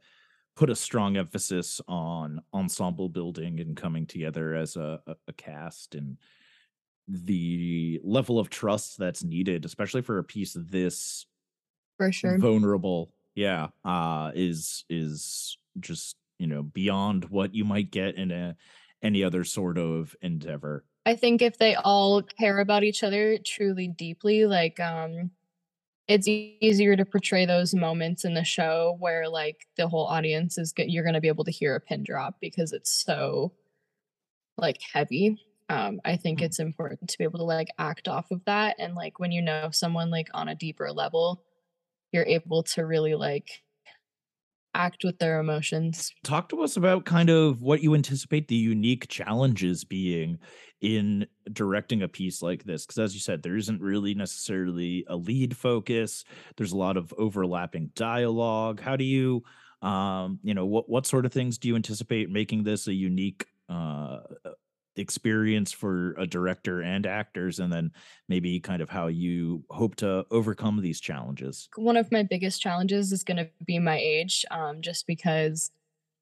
put 0.56 0.70
a 0.70 0.75
strong 0.75 1.18
emphasis 1.18 1.82
on 1.88 2.41
ensemble 2.53 3.10
building 3.10 3.60
and 3.60 3.75
coming 3.75 4.06
together 4.06 4.56
as 4.56 4.75
a, 4.75 5.01
a, 5.08 5.15
a 5.27 5.34
cast 5.34 5.96
and 5.96 6.18
the 7.10 8.00
level 8.04 8.39
of 8.39 8.50
trust 8.50 8.98
that's 8.98 9.24
needed, 9.24 9.66
especially 9.66 10.01
for 10.01 10.20
a 10.20 10.24
piece 10.24 10.56
this 10.56 11.25
for 11.98 12.12
sure. 12.12 12.38
vulnerable. 12.38 13.12
Yeah, 13.36 13.70
uh, 13.84 14.32
is 14.36 14.86
is 14.89 15.58
just 15.80 16.16
you 16.38 16.48
know 16.48 16.63
beyond 16.63 17.25
what 17.25 17.54
you 17.54 17.66
might 17.66 17.92
get 17.92 18.16
in 18.16 18.32
a 18.32 18.56
any 19.01 19.24
other 19.24 19.44
sort 19.44 19.78
of 19.78 20.16
endeavor. 20.22 20.86
I 21.06 21.16
think 21.16 21.42
if 21.42 21.58
they 21.58 21.75
all 21.75 22.22
care 22.22 22.60
about 22.60 22.84
each 22.84 23.04
other 23.04 23.38
truly 23.44 23.88
deeply, 23.88 24.46
like 24.46 24.80
um 24.80 25.32
it's 26.08 26.28
easier 26.28 26.96
to 26.96 27.06
portray 27.06 27.46
those 27.46 27.75
moments 27.75 28.25
in 28.25 28.34
the 28.34 28.44
show 28.44 28.96
where 29.00 29.30
like 29.30 29.68
the 29.78 29.88
whole 29.88 30.08
audience 30.08 30.58
is 30.58 30.74
you're 30.75 31.04
going 31.04 31.13
to 31.13 31.22
be 31.22 31.28
able 31.28 31.44
to 31.44 31.51
hear 31.51 31.75
a 31.75 31.80
pin 31.80 32.04
drop 32.04 32.38
because 32.42 32.74
it's 32.74 32.92
so 32.92 33.54
like 34.58 34.80
heavy. 34.92 35.38
Um 35.70 36.02
I 36.06 36.18
think 36.18 36.42
it's 36.42 36.60
important 36.60 37.10
to 37.10 37.18
be 37.18 37.24
able 37.24 37.40
to 37.40 37.46
like 37.46 37.70
act 37.78 38.08
off 38.08 38.32
of 38.32 38.44
that 38.46 38.76
and 38.80 38.96
like 38.96 39.20
when 39.20 39.32
you 39.32 39.42
know 39.42 39.70
someone 39.72 40.10
like 40.10 40.30
on 40.34 40.50
a 40.50 40.56
deeper 40.56 40.92
level, 40.92 41.44
you're 42.12 42.26
able 42.26 42.64
to 42.64 42.86
really 42.86 43.16
like 43.16 43.64
act 44.74 45.04
with 45.04 45.18
their 45.20 45.40
emotions. 45.40 46.14
talk 46.24 46.50
to 46.50 46.62
us 46.62 46.78
about 46.78 47.06
kind 47.06 47.30
of 47.30 47.62
what 47.62 47.82
you 47.82 47.96
anticipate 47.96 48.48
the 48.48 48.56
unique 48.56 49.08
challenges 49.08 49.84
being 49.84 50.38
in 50.82 51.26
directing 51.52 52.02
a 52.02 52.08
piece 52.08 52.42
like 52.42 52.64
this 52.64 52.86
because 52.86 52.98
as 52.98 53.14
you 53.14 53.20
said 53.20 53.42
there 53.42 53.56
isn't 53.58 53.82
really 53.82 54.14
necessarily 54.14 55.04
a 55.08 55.16
lead 55.16 55.56
focus 55.56 56.24
there's 56.56 56.72
a 56.72 56.78
lot 56.78 56.96
of 56.98 57.14
overlapping 57.18 57.92
dialogue 57.96 58.80
how 58.80 58.96
do 58.96 59.04
you 59.04 59.44
um 59.82 60.40
you 60.44 60.54
know 60.54 60.66
what 60.66 60.90
what 60.90 61.06
sort 61.06 61.26
of 61.26 61.34
things 61.34 61.58
do 61.58 61.68
you 61.68 61.76
anticipate 61.76 62.30
making 62.30 62.64
this 62.64 62.88
a 62.88 62.94
unique 62.94 63.46
uh, 63.68 64.20
experience 65.00 65.72
for 65.72 66.13
a 66.18 66.27
director 66.27 66.82
and 66.82 67.06
actors 67.06 67.60
and 67.60 67.72
then 67.72 67.91
maybe 68.27 68.60
kind 68.60 68.82
of 68.82 68.89
how 68.89 69.08
you 69.08 69.63
hope 69.70 69.96
to 69.98 70.25
overcome 70.29 70.82
these 70.82 71.00
challenges. 71.00 71.70
One 71.75 71.98
of 71.98 72.12
my 72.12 72.24
biggest 72.24 72.62
challenges 72.62 73.12
is 73.12 73.24
going 73.24 73.38
to 73.38 73.50
be 73.65 73.79
my 73.79 73.98
age 73.98 74.46
um, 74.51 74.82
just 74.82 75.08
because 75.08 75.72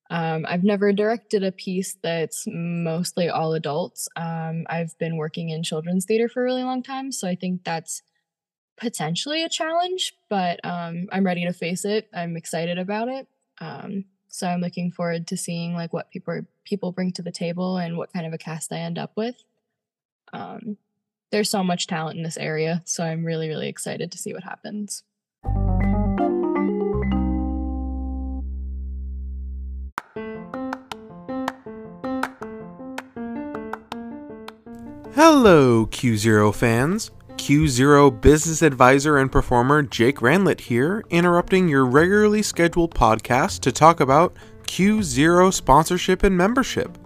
um, 0.10 0.46
i've 0.48 0.64
never 0.64 0.94
directed 0.94 1.44
a 1.44 1.52
piece 1.52 1.98
that's 2.02 2.46
mostly 2.48 3.28
all 3.28 3.54
adults. 3.54 4.08
Um, 4.16 4.66
i've 4.70 4.98
been 5.00 5.18
working 5.18 5.50
in 5.50 5.64
children's 5.64 6.06
theater 6.06 6.30
for 6.30 6.42
a 6.42 6.46
really 6.46 6.64
long 6.64 6.82
time 6.82 7.12
so 7.12 7.28
i 7.28 7.36
think 7.36 7.66
that's 7.66 8.02
potentially 8.78 9.44
a 9.44 9.50
challenge 9.50 10.14
but 10.30 10.64
um, 10.64 11.08
i'm 11.12 11.26
ready 11.26 11.46
to 11.46 11.52
face 11.52 11.84
it. 11.84 12.08
I'm 12.14 12.38
excited 12.38 12.78
about 12.78 13.10
it. 13.10 13.28
Um, 13.60 14.06
so 14.38 14.48
i'm 14.48 14.62
looking 14.62 14.92
forward 14.92 15.26
to 15.28 15.36
seeing 15.36 15.74
like 15.74 15.92
what 15.94 16.12
people 16.12 16.42
people 16.64 16.92
bring 16.92 17.12
to 17.12 17.22
the 17.22 17.32
table 17.32 17.78
and 17.78 17.98
what 17.98 18.14
kind 18.14 18.26
of 18.26 18.34
a 18.34 18.38
cast 18.38 18.72
i 18.72 18.78
end 18.78 18.98
up 18.98 19.12
with 19.16 19.44
um, 20.34 20.78
there's 21.32 21.50
so 21.50 21.64
much 21.64 21.88
talent 21.88 22.18
in 22.18 22.24
this 22.24 22.38
area 22.38 22.82
so 22.86 23.04
i'm 23.04 23.26
really 23.26 23.48
really 23.48 23.68
excited 23.68 24.12
to 24.12 24.18
see 24.18 24.34
what 24.34 24.44
happens 24.44 25.04
Hello, 35.14 35.88
Cue 35.88 36.16
Zero 36.16 36.52
fans. 36.52 37.10
Cue 37.48 37.70
Zero 37.70 38.12
business 38.12 38.62
advisor 38.62 39.18
and 39.18 39.32
performer 39.32 39.82
Jake 39.82 40.18
Ranlett 40.18 40.60
here, 40.60 41.06
interrupting 41.10 41.70
your 41.70 41.86
regularly 41.86 42.42
scheduled 42.42 42.94
podcast 42.94 43.62
to 43.62 43.72
talk 43.72 44.02
about 44.02 44.36
Cue 44.66 45.02
Zero 45.02 45.50
sponsorship 45.50 46.24
and 46.24 46.36
membership. 46.36 46.98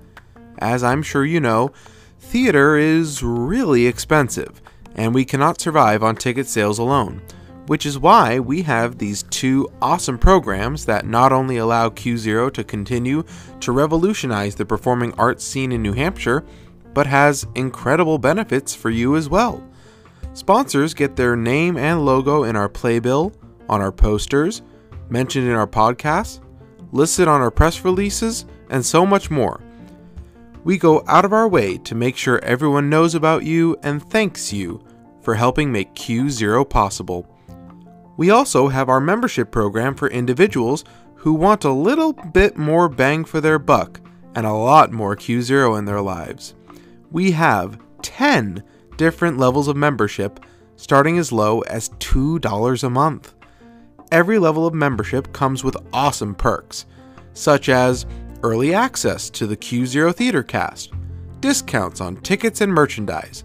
As 0.57 0.83
I'm 0.83 1.03
sure 1.03 1.25
you 1.25 1.39
know, 1.39 1.71
theater 2.17 2.75
is 2.75 3.21
really 3.21 3.85
expensive, 3.85 4.63
and 4.95 5.13
we 5.13 5.25
cannot 5.25 5.61
survive 5.61 6.01
on 6.01 6.15
ticket 6.15 6.47
sales 6.47 6.79
alone, 6.79 7.21
which 7.67 7.85
is 7.85 7.99
why 7.99 8.39
we 8.39 8.63
have 8.63 8.97
these 8.97 9.21
two 9.21 9.71
awesome 9.79 10.17
programs 10.17 10.87
that 10.87 11.05
not 11.05 11.31
only 11.31 11.57
allow 11.57 11.87
Cue 11.89 12.17
Zero 12.17 12.49
to 12.49 12.63
continue 12.63 13.23
to 13.59 13.71
revolutionize 13.71 14.55
the 14.55 14.65
performing 14.65 15.13
arts 15.19 15.43
scene 15.43 15.71
in 15.71 15.83
New 15.83 15.93
Hampshire, 15.93 16.43
but 16.95 17.05
has 17.05 17.45
incredible 17.53 18.17
benefits 18.17 18.73
for 18.73 18.89
you 18.89 19.15
as 19.15 19.29
well. 19.29 19.63
Sponsors 20.33 20.93
get 20.93 21.15
their 21.15 21.35
name 21.35 21.77
and 21.77 22.05
logo 22.05 22.43
in 22.43 22.55
our 22.55 22.69
playbill, 22.69 23.33
on 23.67 23.81
our 23.81 23.91
posters, 23.91 24.61
mentioned 25.09 25.47
in 25.47 25.53
our 25.53 25.67
podcasts, 25.67 26.39
listed 26.91 27.27
on 27.27 27.41
our 27.41 27.51
press 27.51 27.83
releases, 27.83 28.45
and 28.69 28.85
so 28.85 29.05
much 29.05 29.29
more. 29.29 29.61
We 30.63 30.77
go 30.77 31.03
out 31.07 31.25
of 31.25 31.33
our 31.33 31.47
way 31.47 31.77
to 31.79 31.95
make 31.95 32.15
sure 32.15 32.39
everyone 32.39 32.89
knows 32.89 33.15
about 33.15 33.43
you 33.43 33.77
and 33.83 34.01
thanks 34.09 34.53
you 34.53 34.81
for 35.21 35.35
helping 35.35 35.71
make 35.71 35.95
Cue 35.95 36.29
Zero 36.29 36.63
possible. 36.63 37.27
We 38.17 38.29
also 38.29 38.67
have 38.67 38.87
our 38.87 38.99
membership 38.99 39.51
program 39.51 39.95
for 39.95 40.07
individuals 40.09 40.85
who 41.15 41.33
want 41.33 41.65
a 41.65 41.71
little 41.71 42.13
bit 42.13 42.57
more 42.57 42.87
bang 42.87 43.25
for 43.25 43.41
their 43.41 43.59
buck 43.59 43.99
and 44.35 44.45
a 44.45 44.53
lot 44.53 44.91
more 44.91 45.15
Cue 45.15 45.41
Zero 45.41 45.75
in 45.75 45.85
their 45.85 46.01
lives. 46.01 46.55
We 47.11 47.31
have 47.31 47.79
10 48.01 48.63
different 49.01 49.39
levels 49.39 49.67
of 49.67 49.75
membership, 49.75 50.39
starting 50.75 51.17
as 51.17 51.31
low 51.31 51.61
as 51.61 51.89
$2 51.97 52.83
a 52.83 52.89
month. 52.91 53.33
Every 54.11 54.37
level 54.37 54.67
of 54.67 54.75
membership 54.75 55.33
comes 55.33 55.63
with 55.63 55.75
awesome 55.91 56.35
perks, 56.35 56.85
such 57.33 57.67
as 57.67 58.05
early 58.43 58.75
access 58.75 59.31
to 59.31 59.47
the 59.47 59.55
Cue 59.55 59.87
Zero 59.87 60.11
Theater 60.11 60.43
Cast, 60.43 60.93
discounts 61.39 61.99
on 61.99 62.17
tickets 62.17 62.61
and 62.61 62.71
merchandise, 62.71 63.43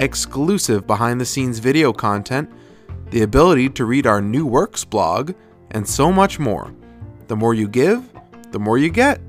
exclusive 0.00 0.84
behind 0.84 1.20
the 1.20 1.26
scenes 1.26 1.60
video 1.60 1.92
content, 1.92 2.50
the 3.10 3.22
ability 3.22 3.68
to 3.68 3.84
read 3.84 4.04
our 4.04 4.20
new 4.20 4.44
works 4.44 4.84
blog, 4.84 5.30
and 5.70 5.88
so 5.88 6.10
much 6.10 6.40
more. 6.40 6.74
The 7.28 7.36
more 7.36 7.54
you 7.54 7.68
give, 7.68 8.02
the 8.50 8.58
more 8.58 8.78
you 8.78 8.90
get. 8.90 9.20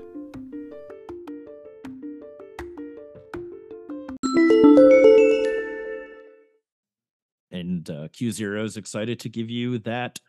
and 7.54 7.90
uh, 7.90 8.08
Cue 8.12 8.32
Zero 8.32 8.64
is 8.64 8.78
excited 8.78 9.20
to 9.22 9.30
give 9.30 9.50
you 9.50 9.78
that 9.80 10.20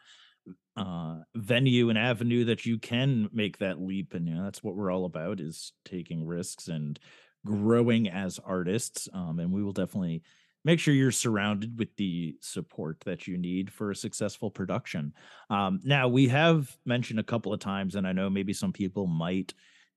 uh, 0.76 1.20
venue 1.34 1.88
and 1.88 1.98
avenue 1.98 2.44
that 2.46 2.66
you 2.66 2.78
can 2.78 3.28
make 3.32 3.58
that 3.58 3.80
leap, 3.80 4.14
and 4.14 4.28
you 4.28 4.34
know, 4.34 4.44
that's 4.44 4.62
what 4.62 4.76
we're 4.76 4.92
all 4.92 5.04
about: 5.04 5.40
is 5.40 5.72
taking 5.84 6.26
risks 6.26 6.68
and 6.68 6.98
growing 7.46 8.08
as 8.08 8.38
artists. 8.38 9.08
Um, 9.12 9.38
and 9.38 9.52
we 9.52 9.62
will 9.62 9.72
definitely 9.72 10.22
make 10.64 10.80
sure 10.80 10.94
you're 10.94 11.10
surrounded 11.10 11.78
with 11.78 11.94
the 11.96 12.36
support 12.40 12.98
that 13.04 13.26
you 13.26 13.36
need 13.36 13.70
for 13.70 13.90
a 13.90 13.96
successful 13.96 14.50
production. 14.50 15.12
Um, 15.50 15.80
now, 15.84 16.08
we 16.08 16.28
have 16.28 16.74
mentioned 16.86 17.20
a 17.20 17.24
couple 17.24 17.52
of 17.52 17.60
times, 17.60 17.94
and 17.94 18.06
I 18.06 18.12
know 18.12 18.30
maybe 18.30 18.52
some 18.52 18.72
people 18.72 19.06
might 19.06 19.54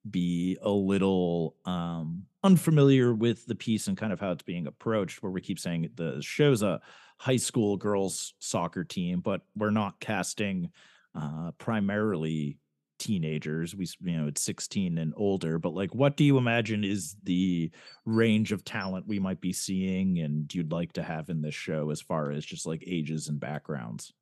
be 0.10 0.58
a 0.62 0.70
little 0.70 1.56
um 1.66 2.24
unfamiliar 2.44 3.14
with 3.14 3.46
the 3.46 3.56
piece 3.56 3.88
and 3.88 3.98
kind 3.98 4.14
of 4.14 4.20
how 4.22 4.32
it's 4.32 4.44
being 4.44 4.68
approached 4.68 5.22
where 5.22 5.32
we 5.32 5.42
keep 5.42 5.60
saying 5.60 5.90
the 5.96 6.22
show's 6.22 6.62
a 6.62 6.80
high 7.18 7.38
school 7.38 7.78
girls 7.78 8.34
soccer 8.40 8.84
team 8.84 9.20
but 9.20 9.42
we're 9.56 9.70
not 9.72 10.00
casting 10.00 10.70
uh 11.16 11.52
primarily 11.58 12.58
teenagers 13.00 13.76
we 13.76 13.88
you 14.02 14.18
know 14.18 14.28
it's 14.28 14.42
16 14.42 14.98
and 14.98 15.14
older 15.16 15.60
but 15.60 15.74
like 15.74 15.94
what 15.94 16.18
do 16.18 16.24
you 16.24 16.38
imagine 16.38 16.84
is 16.84 17.16
the 17.24 17.70
range 18.06 18.52
of 18.52 18.64
talent 18.64 19.08
we 19.08 19.20
might 19.20 19.40
be 19.40 19.54
seeing 19.54 20.20
and 20.20 20.54
you'd 20.54 20.72
like 20.72 20.94
to 20.94 21.04
have 21.04 21.30
in 21.30 21.42
this 21.42 21.54
show 21.54 21.92
as 21.92 22.02
far 22.02 22.32
as 22.32 22.44
just 22.44 22.66
like 22.66 22.84
ages 22.88 23.28
and 23.28 23.40
backgrounds 23.40 24.14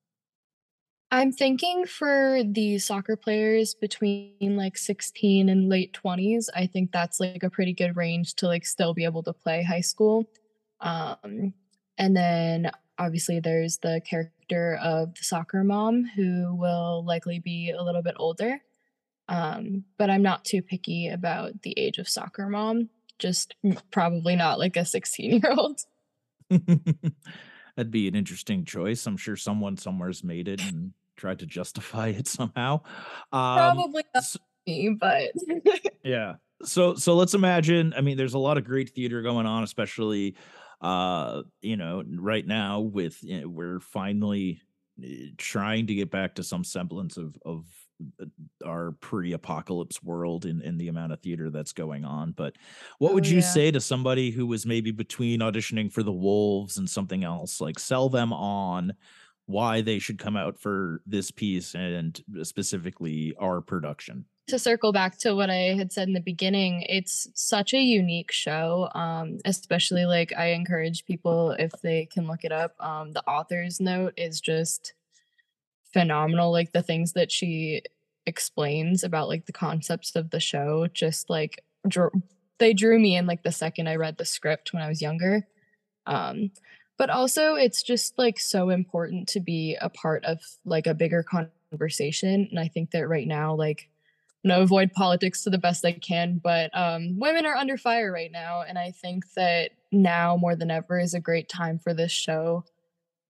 I'm 1.11 1.31
thinking 1.31 1.85
for 1.85 2.41
the 2.43 2.77
soccer 2.79 3.15
players 3.15 3.73
between 3.73 4.57
like 4.57 4.77
16 4.77 5.47
and 5.47 5.69
late 5.69 5.97
20s, 6.03 6.47
I 6.53 6.65
think 6.65 6.91
that's 6.91 7.19
like 7.19 7.43
a 7.43 7.49
pretty 7.49 7.73
good 7.73 7.95
range 7.95 8.33
to 8.35 8.47
like 8.47 8.65
still 8.65 8.93
be 8.93 9.05
able 9.05 9.23
to 9.23 9.31
play 9.31 9.63
high 9.63 9.81
school. 9.81 10.27
Um, 10.81 11.53
and 11.97 12.17
then 12.17 12.71
obviously 12.97 13.39
there's 13.39 13.77
the 13.79 14.01
character 14.07 14.77
of 14.81 15.15
the 15.15 15.23
soccer 15.23 15.63
mom 15.63 16.05
who 16.15 16.55
will 16.55 17.03
likely 17.05 17.39
be 17.39 17.71
a 17.71 17.83
little 17.83 18.01
bit 18.01 18.15
older. 18.17 18.59
Um, 19.27 19.83
but 19.97 20.09
I'm 20.09 20.21
not 20.21 20.45
too 20.45 20.61
picky 20.61 21.07
about 21.09 21.61
the 21.63 21.73
age 21.77 21.97
of 21.97 22.07
soccer 22.07 22.47
mom. 22.47 22.89
just 23.17 23.55
probably 23.91 24.35
not 24.35 24.59
like 24.59 24.77
a 24.77 24.85
16 24.85 25.41
year 25.41 25.53
old. 25.57 25.81
That'd 27.75 27.91
be 27.91 28.07
an 28.07 28.15
interesting 28.15 28.63
choice. 28.65 29.05
I'm 29.05 29.17
sure 29.17 29.35
someone 29.35 29.77
somewhere's 29.77 30.23
made 30.23 30.47
it 30.47 30.61
and 30.61 30.93
tried 31.17 31.39
to 31.39 31.45
justify 31.45 32.09
it 32.09 32.27
somehow. 32.27 32.81
Um, 33.33 33.57
Probably 33.57 34.03
not 34.13 34.23
s- 34.23 34.37
me, 34.67 34.95
but 34.97 35.31
yeah. 36.03 36.35
So 36.63 36.95
so 36.95 37.15
let's 37.15 37.33
imagine. 37.33 37.93
I 37.97 38.01
mean, 38.01 38.15
there's 38.17 38.33
a 38.33 38.39
lot 38.39 38.57
of 38.57 38.63
great 38.63 38.91
theater 38.91 39.21
going 39.21 39.45
on, 39.45 39.63
especially 39.63 40.35
uh, 40.85 41.43
you 41.61 41.77
know, 41.77 42.03
right 42.07 42.45
now 42.45 42.79
with 42.81 43.23
you 43.23 43.41
know, 43.41 43.47
we're 43.49 43.79
finally 43.79 44.61
eh, 45.03 45.29
trying 45.37 45.87
to 45.87 45.95
get 45.95 46.11
back 46.11 46.35
to 46.35 46.43
some 46.43 46.63
semblance 46.63 47.17
of 47.17 47.37
of 47.45 47.65
uh, 48.21 48.25
our 48.65 48.91
pre-apocalypse 48.93 50.03
world 50.03 50.45
in 50.45 50.61
in 50.61 50.77
the 50.77 50.89
amount 50.89 51.13
of 51.13 51.21
theater 51.21 51.49
that's 51.49 51.71
going 51.73 52.03
on 52.03 52.31
but 52.33 52.57
what 52.99 53.13
would 53.13 53.25
Oh, 53.25 53.29
you 53.29 53.39
yeah. 53.39 53.41
say 53.41 53.71
to 53.71 53.79
somebody 53.79 54.31
who 54.31 54.45
was 54.45 54.65
maybe 54.65 54.91
between 54.91 55.39
auditioning 55.39 55.91
for 55.91 56.03
the 56.03 56.11
wolves 56.11 56.77
and 56.77 56.89
something 56.89 57.23
else 57.23 57.61
like 57.61 57.79
sell 57.79 58.09
them 58.09 58.33
on 58.33 58.93
why 59.45 59.81
they 59.81 59.99
should 59.99 60.19
come 60.19 60.35
out 60.35 60.59
for 60.59 61.01
this 61.05 61.31
piece 61.31 61.73
and 61.75 62.21
specifically 62.43 63.33
our 63.39 63.61
production 63.61 64.25
to 64.47 64.59
circle 64.59 64.91
back 64.91 65.17
to 65.19 65.33
what 65.33 65.49
I 65.49 65.73
had 65.75 65.91
said 65.91 66.07
in 66.07 66.13
the 66.13 66.19
beginning, 66.19 66.83
it's 66.83 67.27
such 67.33 67.73
a 67.73 67.79
unique 67.79 68.31
show. 68.31 68.89
Um, 68.93 69.39
especially 69.45 70.05
like 70.05 70.33
I 70.37 70.47
encourage 70.47 71.05
people 71.05 71.51
if 71.51 71.71
they 71.81 72.05
can 72.05 72.27
look 72.27 72.43
it 72.43 72.51
up. 72.51 72.75
Um, 72.79 73.13
the 73.13 73.23
author's 73.27 73.79
note 73.79 74.13
is 74.17 74.39
just 74.39 74.93
phenomenal. 75.93 76.51
Like 76.51 76.73
the 76.73 76.83
things 76.83 77.13
that 77.13 77.31
she 77.31 77.81
explains 78.27 79.03
about 79.03 79.29
like 79.29 79.45
the 79.45 79.53
concepts 79.53 80.15
of 80.15 80.29
the 80.29 80.39
show, 80.39 80.87
just 80.93 81.29
like 81.29 81.63
drew, 81.87 82.11
they 82.59 82.73
drew 82.73 82.99
me 82.99 83.15
in 83.15 83.25
like 83.25 83.43
the 83.43 83.51
second 83.51 83.87
I 83.87 83.95
read 83.95 84.17
the 84.17 84.25
script 84.25 84.73
when 84.73 84.83
I 84.83 84.89
was 84.89 85.01
younger. 85.01 85.47
Um, 86.05 86.51
but 86.97 87.09
also 87.09 87.55
it's 87.55 87.83
just 87.83 88.17
like 88.17 88.39
so 88.39 88.69
important 88.69 89.27
to 89.29 89.39
be 89.39 89.77
a 89.81 89.89
part 89.89 90.23
of 90.25 90.39
like 90.65 90.87
a 90.87 90.93
bigger 90.93 91.23
conversation. 91.23 92.47
And 92.49 92.59
I 92.59 92.67
think 92.67 92.91
that 92.91 93.07
right 93.07 93.27
now, 93.27 93.55
like 93.55 93.89
you 94.45 94.49
know, 94.49 94.61
avoid 94.61 94.93
politics 94.93 95.41
to 95.41 95.49
the 95.49 95.57
best 95.57 95.83
I 95.83 95.93
can, 95.93 96.37
but 96.37 96.69
um, 96.77 97.17
women 97.17 97.47
are 97.47 97.55
under 97.55 97.77
fire 97.77 98.11
right 98.11 98.31
now, 98.31 98.61
and 98.61 98.77
I 98.77 98.91
think 98.91 99.23
that 99.35 99.71
now 99.91 100.37
more 100.37 100.55
than 100.55 100.69
ever 100.69 100.99
is 100.99 101.15
a 101.15 101.19
great 101.19 101.49
time 101.49 101.79
for 101.79 101.95
this 101.95 102.11
show 102.11 102.63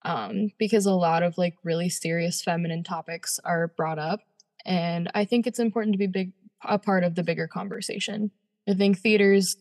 um, 0.04 0.52
because 0.60 0.86
a 0.86 0.92
lot 0.92 1.24
of 1.24 1.38
like 1.38 1.56
really 1.64 1.88
serious 1.88 2.42
feminine 2.42 2.84
topics 2.84 3.40
are 3.46 3.70
brought 3.78 3.98
up, 3.98 4.20
and 4.66 5.10
I 5.16 5.24
think 5.24 5.48
it's 5.48 5.58
important 5.58 5.94
to 5.94 5.98
be 5.98 6.08
big 6.08 6.34
a 6.66 6.78
part 6.78 7.06
of 7.06 7.16
the 7.16 7.24
bigger 7.24 7.48
conversation. 7.48 8.32
I 8.68 8.74
think 8.74 9.00
theater's 9.00 9.56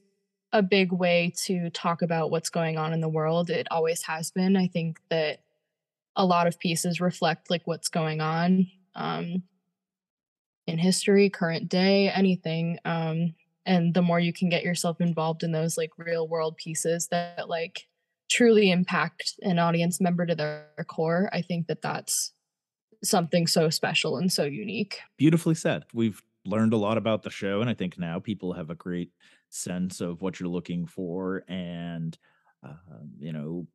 a 0.52 0.60
big 0.60 0.90
way 0.90 1.32
to 1.44 1.70
talk 1.70 2.02
about 2.02 2.32
what's 2.32 2.50
going 2.50 2.78
on 2.78 2.92
in 2.92 3.00
the 3.00 3.08
world. 3.08 3.48
It 3.48 3.68
always 3.70 4.02
has 4.02 4.32
been. 4.32 4.56
I 4.56 4.66
think 4.66 4.98
that 5.08 5.38
a 6.16 6.26
lot 6.26 6.48
of 6.48 6.58
pieces 6.58 7.00
reflect 7.00 7.48
like 7.48 7.62
what's 7.64 7.88
going 7.88 8.20
on. 8.20 8.66
Um, 8.96 9.44
in 10.66 10.78
history, 10.78 11.30
current 11.30 11.68
day, 11.68 12.08
anything. 12.08 12.78
Um, 12.84 13.34
and 13.66 13.94
the 13.94 14.02
more 14.02 14.20
you 14.20 14.32
can 14.32 14.48
get 14.48 14.62
yourself 14.62 15.00
involved 15.00 15.42
in 15.42 15.52
those 15.52 15.76
like 15.76 15.90
real 15.96 16.28
world 16.28 16.56
pieces 16.56 17.08
that 17.08 17.48
like 17.48 17.86
truly 18.30 18.70
impact 18.70 19.34
an 19.42 19.58
audience 19.58 20.00
member 20.00 20.26
to 20.26 20.34
their 20.34 20.68
core, 20.88 21.30
I 21.32 21.42
think 21.42 21.66
that 21.68 21.82
that's 21.82 22.32
something 23.02 23.46
so 23.46 23.70
special 23.70 24.16
and 24.16 24.32
so 24.32 24.44
unique. 24.44 25.00
beautifully 25.16 25.54
said. 25.54 25.84
We've 25.92 26.22
learned 26.46 26.72
a 26.72 26.78
lot 26.78 26.98
about 26.98 27.22
the 27.22 27.30
show, 27.30 27.60
and 27.60 27.70
I 27.70 27.74
think 27.74 27.98
now 27.98 28.18
people 28.18 28.52
have 28.52 28.70
a 28.70 28.74
great 28.74 29.10
sense 29.50 30.00
of 30.00 30.20
what 30.20 30.40
you're 30.40 30.48
looking 30.48 30.86
for 30.86 31.44
and 31.48 32.16
uh, 32.66 32.74
you 33.18 33.32
know 33.32 33.66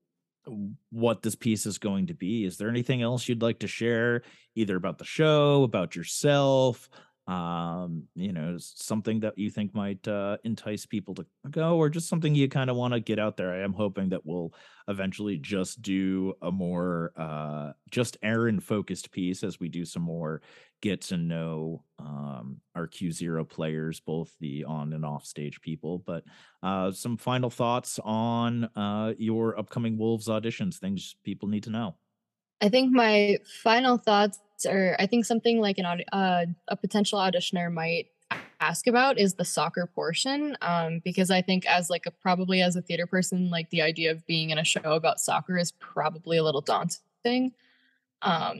what 0.91 1.21
this 1.21 1.35
piece 1.35 1.65
is 1.65 1.77
going 1.77 2.07
to 2.07 2.13
be. 2.13 2.45
Is 2.45 2.57
there 2.57 2.69
anything 2.69 3.01
else 3.01 3.27
you'd 3.27 3.41
like 3.41 3.59
to 3.59 3.67
share, 3.67 4.23
either 4.55 4.75
about 4.75 4.97
the 4.97 5.05
show, 5.05 5.63
about 5.63 5.95
yourself? 5.95 6.89
Um, 7.29 8.07
you 8.15 8.33
know, 8.33 8.55
something 8.57 9.19
that 9.19 9.37
you 9.37 9.51
think 9.51 9.75
might 9.75 10.07
uh, 10.07 10.37
entice 10.43 10.87
people 10.87 11.13
to 11.13 11.25
go, 11.51 11.77
or 11.77 11.87
just 11.87 12.09
something 12.09 12.33
you 12.33 12.49
kind 12.49 12.71
of 12.71 12.75
want 12.75 12.95
to 12.95 12.99
get 12.99 13.19
out 13.19 13.37
there. 13.37 13.53
I 13.53 13.59
am 13.59 13.73
hoping 13.73 14.09
that 14.09 14.25
we'll 14.25 14.51
eventually 14.87 15.37
just 15.37 15.83
do 15.83 16.33
a 16.41 16.51
more 16.51 17.11
uh, 17.15 17.73
just 17.91 18.17
Erin 18.23 18.59
focused 18.59 19.11
piece 19.11 19.43
as 19.43 19.59
we 19.59 19.69
do 19.69 19.85
some 19.85 20.01
more 20.01 20.41
get 20.81 21.01
to 21.01 21.17
know 21.17 21.83
um, 21.99 22.61
our 22.73 22.87
Cue 22.87 23.11
Zero 23.11 23.43
players, 23.45 23.99
both 23.99 24.33
the 24.39 24.63
on 24.63 24.93
and 24.93 25.05
off 25.05 25.25
stage 25.25 25.61
people. 25.61 25.99
But 25.99 26.23
uh, 26.63 26.91
some 26.91 27.17
final 27.17 27.51
thoughts 27.51 27.99
on 28.03 28.63
uh, 28.75 29.13
your 29.19 29.59
upcoming 29.59 29.99
Wolves 29.99 30.29
auditions, 30.29 30.77
things 30.77 31.15
people 31.23 31.47
need 31.47 31.63
to 31.63 31.69
know. 31.69 31.95
I 32.61 32.69
think 32.69 32.91
my 32.91 33.37
final 33.63 33.97
thoughts 33.97 34.39
are 34.65 34.95
I 34.99 35.05
think 35.05 35.25
something 35.25 35.59
like 35.59 35.77
an 35.77 35.85
uh, 36.11 36.45
a 36.67 36.75
potential 36.75 37.19
auditioner 37.19 37.71
might 37.71 38.07
ask 38.61 38.87
about 38.87 39.17
is 39.17 39.35
the 39.35 39.45
soccer 39.45 39.85
portion 39.87 40.57
um, 40.61 40.99
because 41.03 41.31
I 41.31 41.41
think 41.41 41.65
as 41.65 41.89
like 41.89 42.05
a 42.05 42.11
probably 42.11 42.61
as 42.61 42.75
a 42.75 42.81
theater 42.81 43.07
person 43.07 43.49
like 43.49 43.69
the 43.69 43.81
idea 43.81 44.11
of 44.11 44.25
being 44.27 44.49
in 44.49 44.57
a 44.57 44.63
show 44.63 44.93
about 44.93 45.19
soccer 45.19 45.57
is 45.57 45.71
probably 45.71 46.37
a 46.37 46.43
little 46.43 46.61
daunting. 46.61 47.53
Um, 48.21 48.57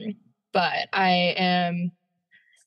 but 0.52 0.88
I 0.92 1.34
am 1.36 1.92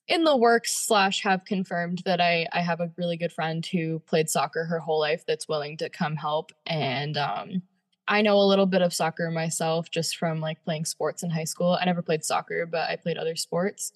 in 0.06 0.24
the 0.24 0.36
works 0.36 0.76
slash 0.76 1.22
have 1.22 1.44
confirmed 1.44 2.02
that 2.04 2.20
I 2.20 2.46
I 2.52 2.60
have 2.60 2.80
a 2.80 2.92
really 2.96 3.16
good 3.16 3.32
friend 3.32 3.64
who 3.64 3.98
played 4.00 4.30
soccer 4.30 4.64
her 4.64 4.78
whole 4.78 5.00
life 5.00 5.24
that's 5.26 5.48
willing 5.48 5.76
to 5.78 5.88
come 5.88 6.16
help 6.16 6.52
and 6.66 7.16
um 7.16 7.62
I 8.06 8.22
know 8.22 8.36
a 8.38 8.44
little 8.44 8.66
bit 8.66 8.82
of 8.82 8.92
soccer 8.92 9.30
myself 9.30 9.90
just 9.90 10.16
from 10.16 10.40
like 10.40 10.62
playing 10.64 10.84
sports 10.84 11.22
in 11.22 11.30
high 11.30 11.44
school. 11.44 11.78
I 11.80 11.84
never 11.84 12.02
played 12.02 12.24
soccer, 12.24 12.66
but 12.66 12.88
I 12.88 12.96
played 12.96 13.16
other 13.16 13.36
sports. 13.36 13.92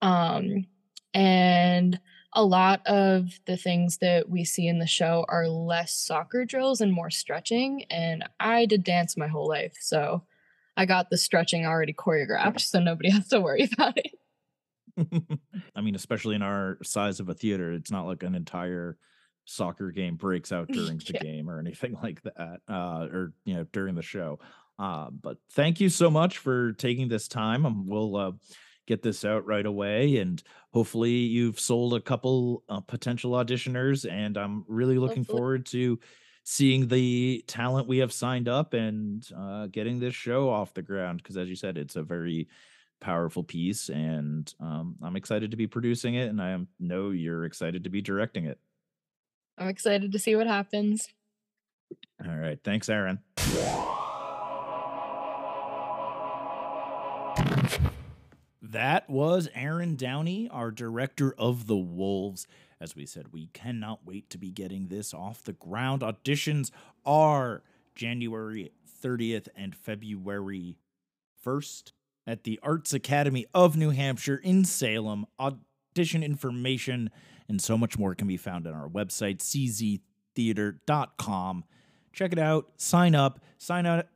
Um 0.00 0.66
and 1.14 2.00
a 2.34 2.44
lot 2.44 2.80
of 2.86 3.28
the 3.46 3.56
things 3.56 3.98
that 3.98 4.28
we 4.28 4.44
see 4.44 4.66
in 4.66 4.78
the 4.78 4.86
show 4.86 5.26
are 5.28 5.48
less 5.48 5.94
soccer 5.94 6.44
drills 6.46 6.80
and 6.80 6.92
more 6.92 7.10
stretching 7.10 7.84
and 7.90 8.24
I 8.40 8.64
did 8.66 8.84
dance 8.84 9.16
my 9.16 9.26
whole 9.26 9.48
life. 9.48 9.76
So 9.80 10.22
I 10.76 10.86
got 10.86 11.10
the 11.10 11.18
stretching 11.18 11.66
already 11.66 11.92
choreographed 11.92 12.60
so 12.60 12.80
nobody 12.80 13.10
has 13.12 13.28
to 13.28 13.40
worry 13.40 13.68
about 13.72 13.98
it. 13.98 14.18
I 15.76 15.80
mean, 15.80 15.94
especially 15.94 16.34
in 16.34 16.42
our 16.42 16.78
size 16.82 17.20
of 17.20 17.28
a 17.28 17.34
theater, 17.34 17.72
it's 17.72 17.90
not 17.90 18.06
like 18.06 18.22
an 18.22 18.34
entire 18.34 18.98
soccer 19.44 19.90
game 19.90 20.16
breaks 20.16 20.52
out 20.52 20.68
during 20.72 20.98
the 20.98 21.14
Yeah. 21.14 21.20
game 21.20 21.50
or 21.50 21.58
anything 21.58 21.96
like 22.02 22.22
that, 22.22 22.60
uh, 22.68 23.08
or 23.12 23.34
you 23.44 23.54
know, 23.54 23.64
during 23.72 23.94
the 23.94 24.02
show. 24.02 24.38
Uh, 24.78 25.10
but 25.10 25.38
thank 25.52 25.80
you 25.80 25.88
so 25.88 26.10
much 26.10 26.38
for 26.38 26.72
taking 26.72 27.08
this 27.08 27.28
time. 27.28 27.66
Um, 27.66 27.86
we'll 27.86 28.16
uh, 28.16 28.32
get 28.86 29.02
this 29.02 29.24
out 29.24 29.46
right 29.46 29.66
away, 29.66 30.16
and 30.16 30.42
hopefully, 30.72 31.10
you've 31.12 31.60
sold 31.60 31.94
a 31.94 32.00
couple 32.00 32.64
uh, 32.68 32.80
potential 32.80 33.32
auditioners. 33.32 34.10
And 34.10 34.36
I'm 34.36 34.64
really 34.68 34.98
looking 34.98 35.24
Hopefully. 35.24 35.38
forward 35.38 35.66
to 35.66 36.00
seeing 36.44 36.88
the 36.88 37.44
talent 37.46 37.86
we 37.86 37.98
have 37.98 38.12
signed 38.12 38.48
up 38.48 38.74
and 38.74 39.28
uh, 39.36 39.66
getting 39.68 40.00
this 40.00 40.14
show 40.14 40.48
off 40.48 40.74
the 40.74 40.82
ground. 40.82 41.18
Because, 41.22 41.36
as 41.36 41.48
you 41.48 41.54
said, 41.56 41.78
it's 41.78 41.96
a 41.96 42.02
very 42.02 42.48
powerful 43.00 43.42
piece 43.42 43.88
and 43.88 44.54
um, 44.60 44.94
i'm 45.02 45.16
excited 45.16 45.50
to 45.50 45.56
be 45.56 45.66
producing 45.66 46.14
it 46.14 46.28
and 46.28 46.40
i 46.40 46.50
am, 46.50 46.68
know 46.78 47.10
you're 47.10 47.44
excited 47.44 47.82
to 47.82 47.90
be 47.90 48.00
directing 48.00 48.44
it 48.44 48.60
I'm 49.58 49.68
excited 49.68 50.12
to 50.12 50.18
see 50.18 50.34
what 50.36 50.46
happens. 50.46 51.08
all 52.26 52.36
right 52.36 52.58
thanks 52.64 52.88
erin 52.88 53.18
that 58.62 59.08
was 59.10 59.48
erin 59.54 59.96
downey 59.96 60.48
our 60.50 60.70
director 60.70 61.34
of 61.36 61.66
the 61.66 61.76
wolves 61.76 62.46
as 62.80 62.94
we 62.96 63.04
said 63.04 63.32
we 63.32 63.48
cannot 63.48 64.00
wait 64.06 64.30
to 64.30 64.38
be 64.38 64.50
getting 64.50 64.88
this 64.88 65.12
off 65.12 65.42
the 65.42 65.52
ground 65.52 66.02
auditions 66.02 66.70
are 67.04 67.62
january 67.94 68.70
30th 69.02 69.48
and 69.56 69.74
february 69.74 70.76
1st 71.44 71.92
at 72.24 72.44
the 72.44 72.60
Arts 72.62 72.94
Academy 72.94 73.46
of 73.52 73.76
New 73.76 73.90
Hampshire 73.90 74.36
in 74.36 74.64
Salem. 74.64 75.26
Audition 75.40 76.22
information 76.22 77.10
and 77.48 77.60
so 77.60 77.76
much 77.78 77.98
more 77.98 78.14
can 78.14 78.28
be 78.28 78.36
found 78.36 78.66
on 78.66 78.74
our 78.74 78.88
website, 78.88 79.38
cztheater.com. 79.38 81.64
Check 82.12 82.32
it 82.32 82.38
out, 82.38 82.68
sign 82.76 83.14
up, 83.14 83.40
sign 83.58 83.86
up, 83.86 84.08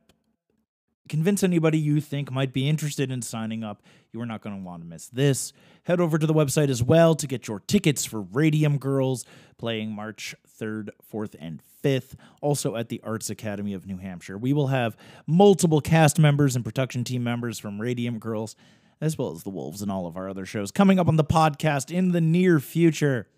convince 1.08 1.42
anybody 1.42 1.78
you 1.78 2.00
think 2.00 2.30
might 2.30 2.52
be 2.52 2.68
interested 2.68 3.10
in 3.10 3.22
signing 3.22 3.64
up. 3.64 3.82
You 4.12 4.20
are 4.20 4.26
not 4.26 4.42
going 4.42 4.56
to 4.56 4.62
want 4.62 4.82
to 4.82 4.88
miss 4.88 5.08
this. 5.08 5.52
Head 5.84 6.00
over 6.00 6.18
to 6.18 6.26
the 6.26 6.34
website 6.34 6.68
as 6.68 6.82
well 6.82 7.14
to 7.14 7.26
get 7.26 7.48
your 7.48 7.60
tickets 7.60 8.04
for 8.04 8.20
Radium 8.20 8.78
Girls 8.78 9.24
playing 9.58 9.92
March 9.92 10.34
3rd, 10.60 10.90
4th, 11.12 11.34
and 11.38 11.60
5th, 11.82 12.14
also 12.40 12.76
at 12.76 12.88
the 12.88 13.00
Arts 13.04 13.30
Academy 13.30 13.72
of 13.72 13.86
New 13.86 13.98
Hampshire. 13.98 14.36
We 14.36 14.52
will 14.52 14.68
have 14.68 14.96
multiple 15.26 15.80
cast 15.80 16.18
members 16.18 16.56
and 16.56 16.64
production 16.64 17.04
team 17.04 17.22
members 17.22 17.58
from 17.58 17.80
Radium 17.80 18.18
Girls, 18.18 18.56
as 19.00 19.18
well 19.18 19.32
as 19.32 19.42
the 19.42 19.50
Wolves 19.50 19.82
and 19.82 19.90
all 19.90 20.06
of 20.06 20.16
our 20.16 20.28
other 20.28 20.46
shows 20.46 20.70
coming 20.70 20.98
up 20.98 21.09
on 21.09 21.16
the 21.16 21.24
podcast 21.24 21.94
in 21.94 22.12
the 22.12 22.20
near 22.20 22.59
future. 22.61 23.28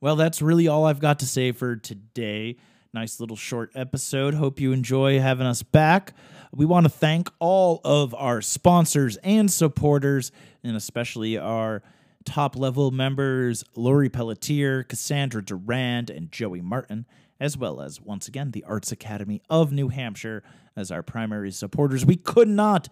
Well, 0.00 0.16
that's 0.16 0.42
really 0.42 0.68
all 0.68 0.84
I've 0.84 1.00
got 1.00 1.18
to 1.20 1.26
say 1.26 1.52
for 1.52 1.76
today. 1.76 2.56
Nice 2.92 3.20
little 3.20 3.36
short 3.36 3.70
episode. 3.74 4.34
Hope 4.34 4.60
you 4.60 4.72
enjoy 4.72 5.20
having 5.20 5.46
us 5.46 5.62
back. 5.62 6.14
We 6.54 6.64
want 6.64 6.84
to 6.84 6.90
thank 6.90 7.28
all 7.38 7.80
of 7.84 8.14
our 8.14 8.40
sponsors 8.40 9.16
and 9.18 9.50
supporters, 9.50 10.32
and 10.62 10.76
especially 10.76 11.36
our 11.36 11.82
top 12.24 12.56
level 12.56 12.90
members 12.90 13.64
Lori 13.74 14.08
Pelletier, 14.08 14.82
Cassandra 14.82 15.44
Durand, 15.44 16.10
and 16.10 16.32
Joey 16.32 16.60
Martin, 16.60 17.06
as 17.38 17.56
well 17.56 17.80
as, 17.80 18.00
once 18.00 18.28
again, 18.28 18.52
the 18.52 18.64
Arts 18.64 18.92
Academy 18.92 19.42
of 19.50 19.72
New 19.72 19.88
Hampshire 19.88 20.42
as 20.74 20.90
our 20.90 21.02
primary 21.02 21.50
supporters. 21.50 22.04
We 22.04 22.16
could 22.16 22.48
not 22.48 22.88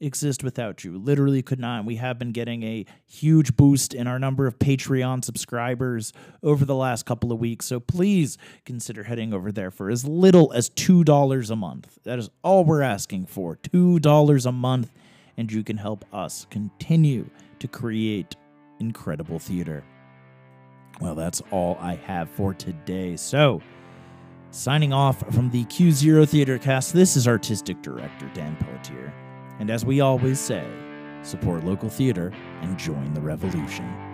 exist 0.00 0.42
without 0.44 0.84
you. 0.84 0.98
Literally 0.98 1.42
could 1.42 1.58
not. 1.58 1.84
We 1.84 1.96
have 1.96 2.18
been 2.18 2.32
getting 2.32 2.62
a 2.62 2.84
huge 3.06 3.56
boost 3.56 3.94
in 3.94 4.06
our 4.06 4.18
number 4.18 4.46
of 4.46 4.58
Patreon 4.58 5.24
subscribers 5.24 6.12
over 6.42 6.64
the 6.64 6.74
last 6.74 7.06
couple 7.06 7.32
of 7.32 7.38
weeks. 7.38 7.66
So 7.66 7.80
please 7.80 8.36
consider 8.64 9.04
heading 9.04 9.32
over 9.32 9.52
there 9.52 9.70
for 9.70 9.90
as 9.90 10.04
little 10.04 10.52
as 10.52 10.70
$2 10.70 11.50
a 11.50 11.56
month. 11.56 11.98
That 12.04 12.18
is 12.18 12.30
all 12.42 12.64
we're 12.64 12.82
asking 12.82 13.26
for 13.26 13.56
$2 13.56 14.46
a 14.46 14.52
month. 14.52 14.92
And 15.36 15.50
you 15.50 15.64
can 15.64 15.76
help 15.76 16.04
us 16.12 16.46
continue 16.50 17.28
to 17.58 17.66
create 17.66 18.36
incredible 18.78 19.38
theater. 19.38 19.84
Well, 21.00 21.14
that's 21.16 21.42
all 21.50 21.76
I 21.80 21.96
have 21.96 22.30
for 22.30 22.54
today. 22.54 23.16
So, 23.16 23.60
signing 24.50 24.92
off 24.92 25.26
from 25.34 25.50
the 25.50 25.64
Cue 25.64 25.90
Zero 25.90 26.24
Theater 26.24 26.56
cast, 26.58 26.92
this 26.92 27.16
is 27.16 27.26
Artistic 27.26 27.82
Director 27.82 28.30
Dan 28.32 28.56
Pelletier. 28.56 29.12
And 29.58 29.70
as 29.70 29.84
we 29.84 30.00
always 30.00 30.40
say, 30.40 30.66
support 31.22 31.64
local 31.64 31.88
theater 31.88 32.32
and 32.62 32.78
join 32.78 33.14
the 33.14 33.20
revolution. 33.20 34.13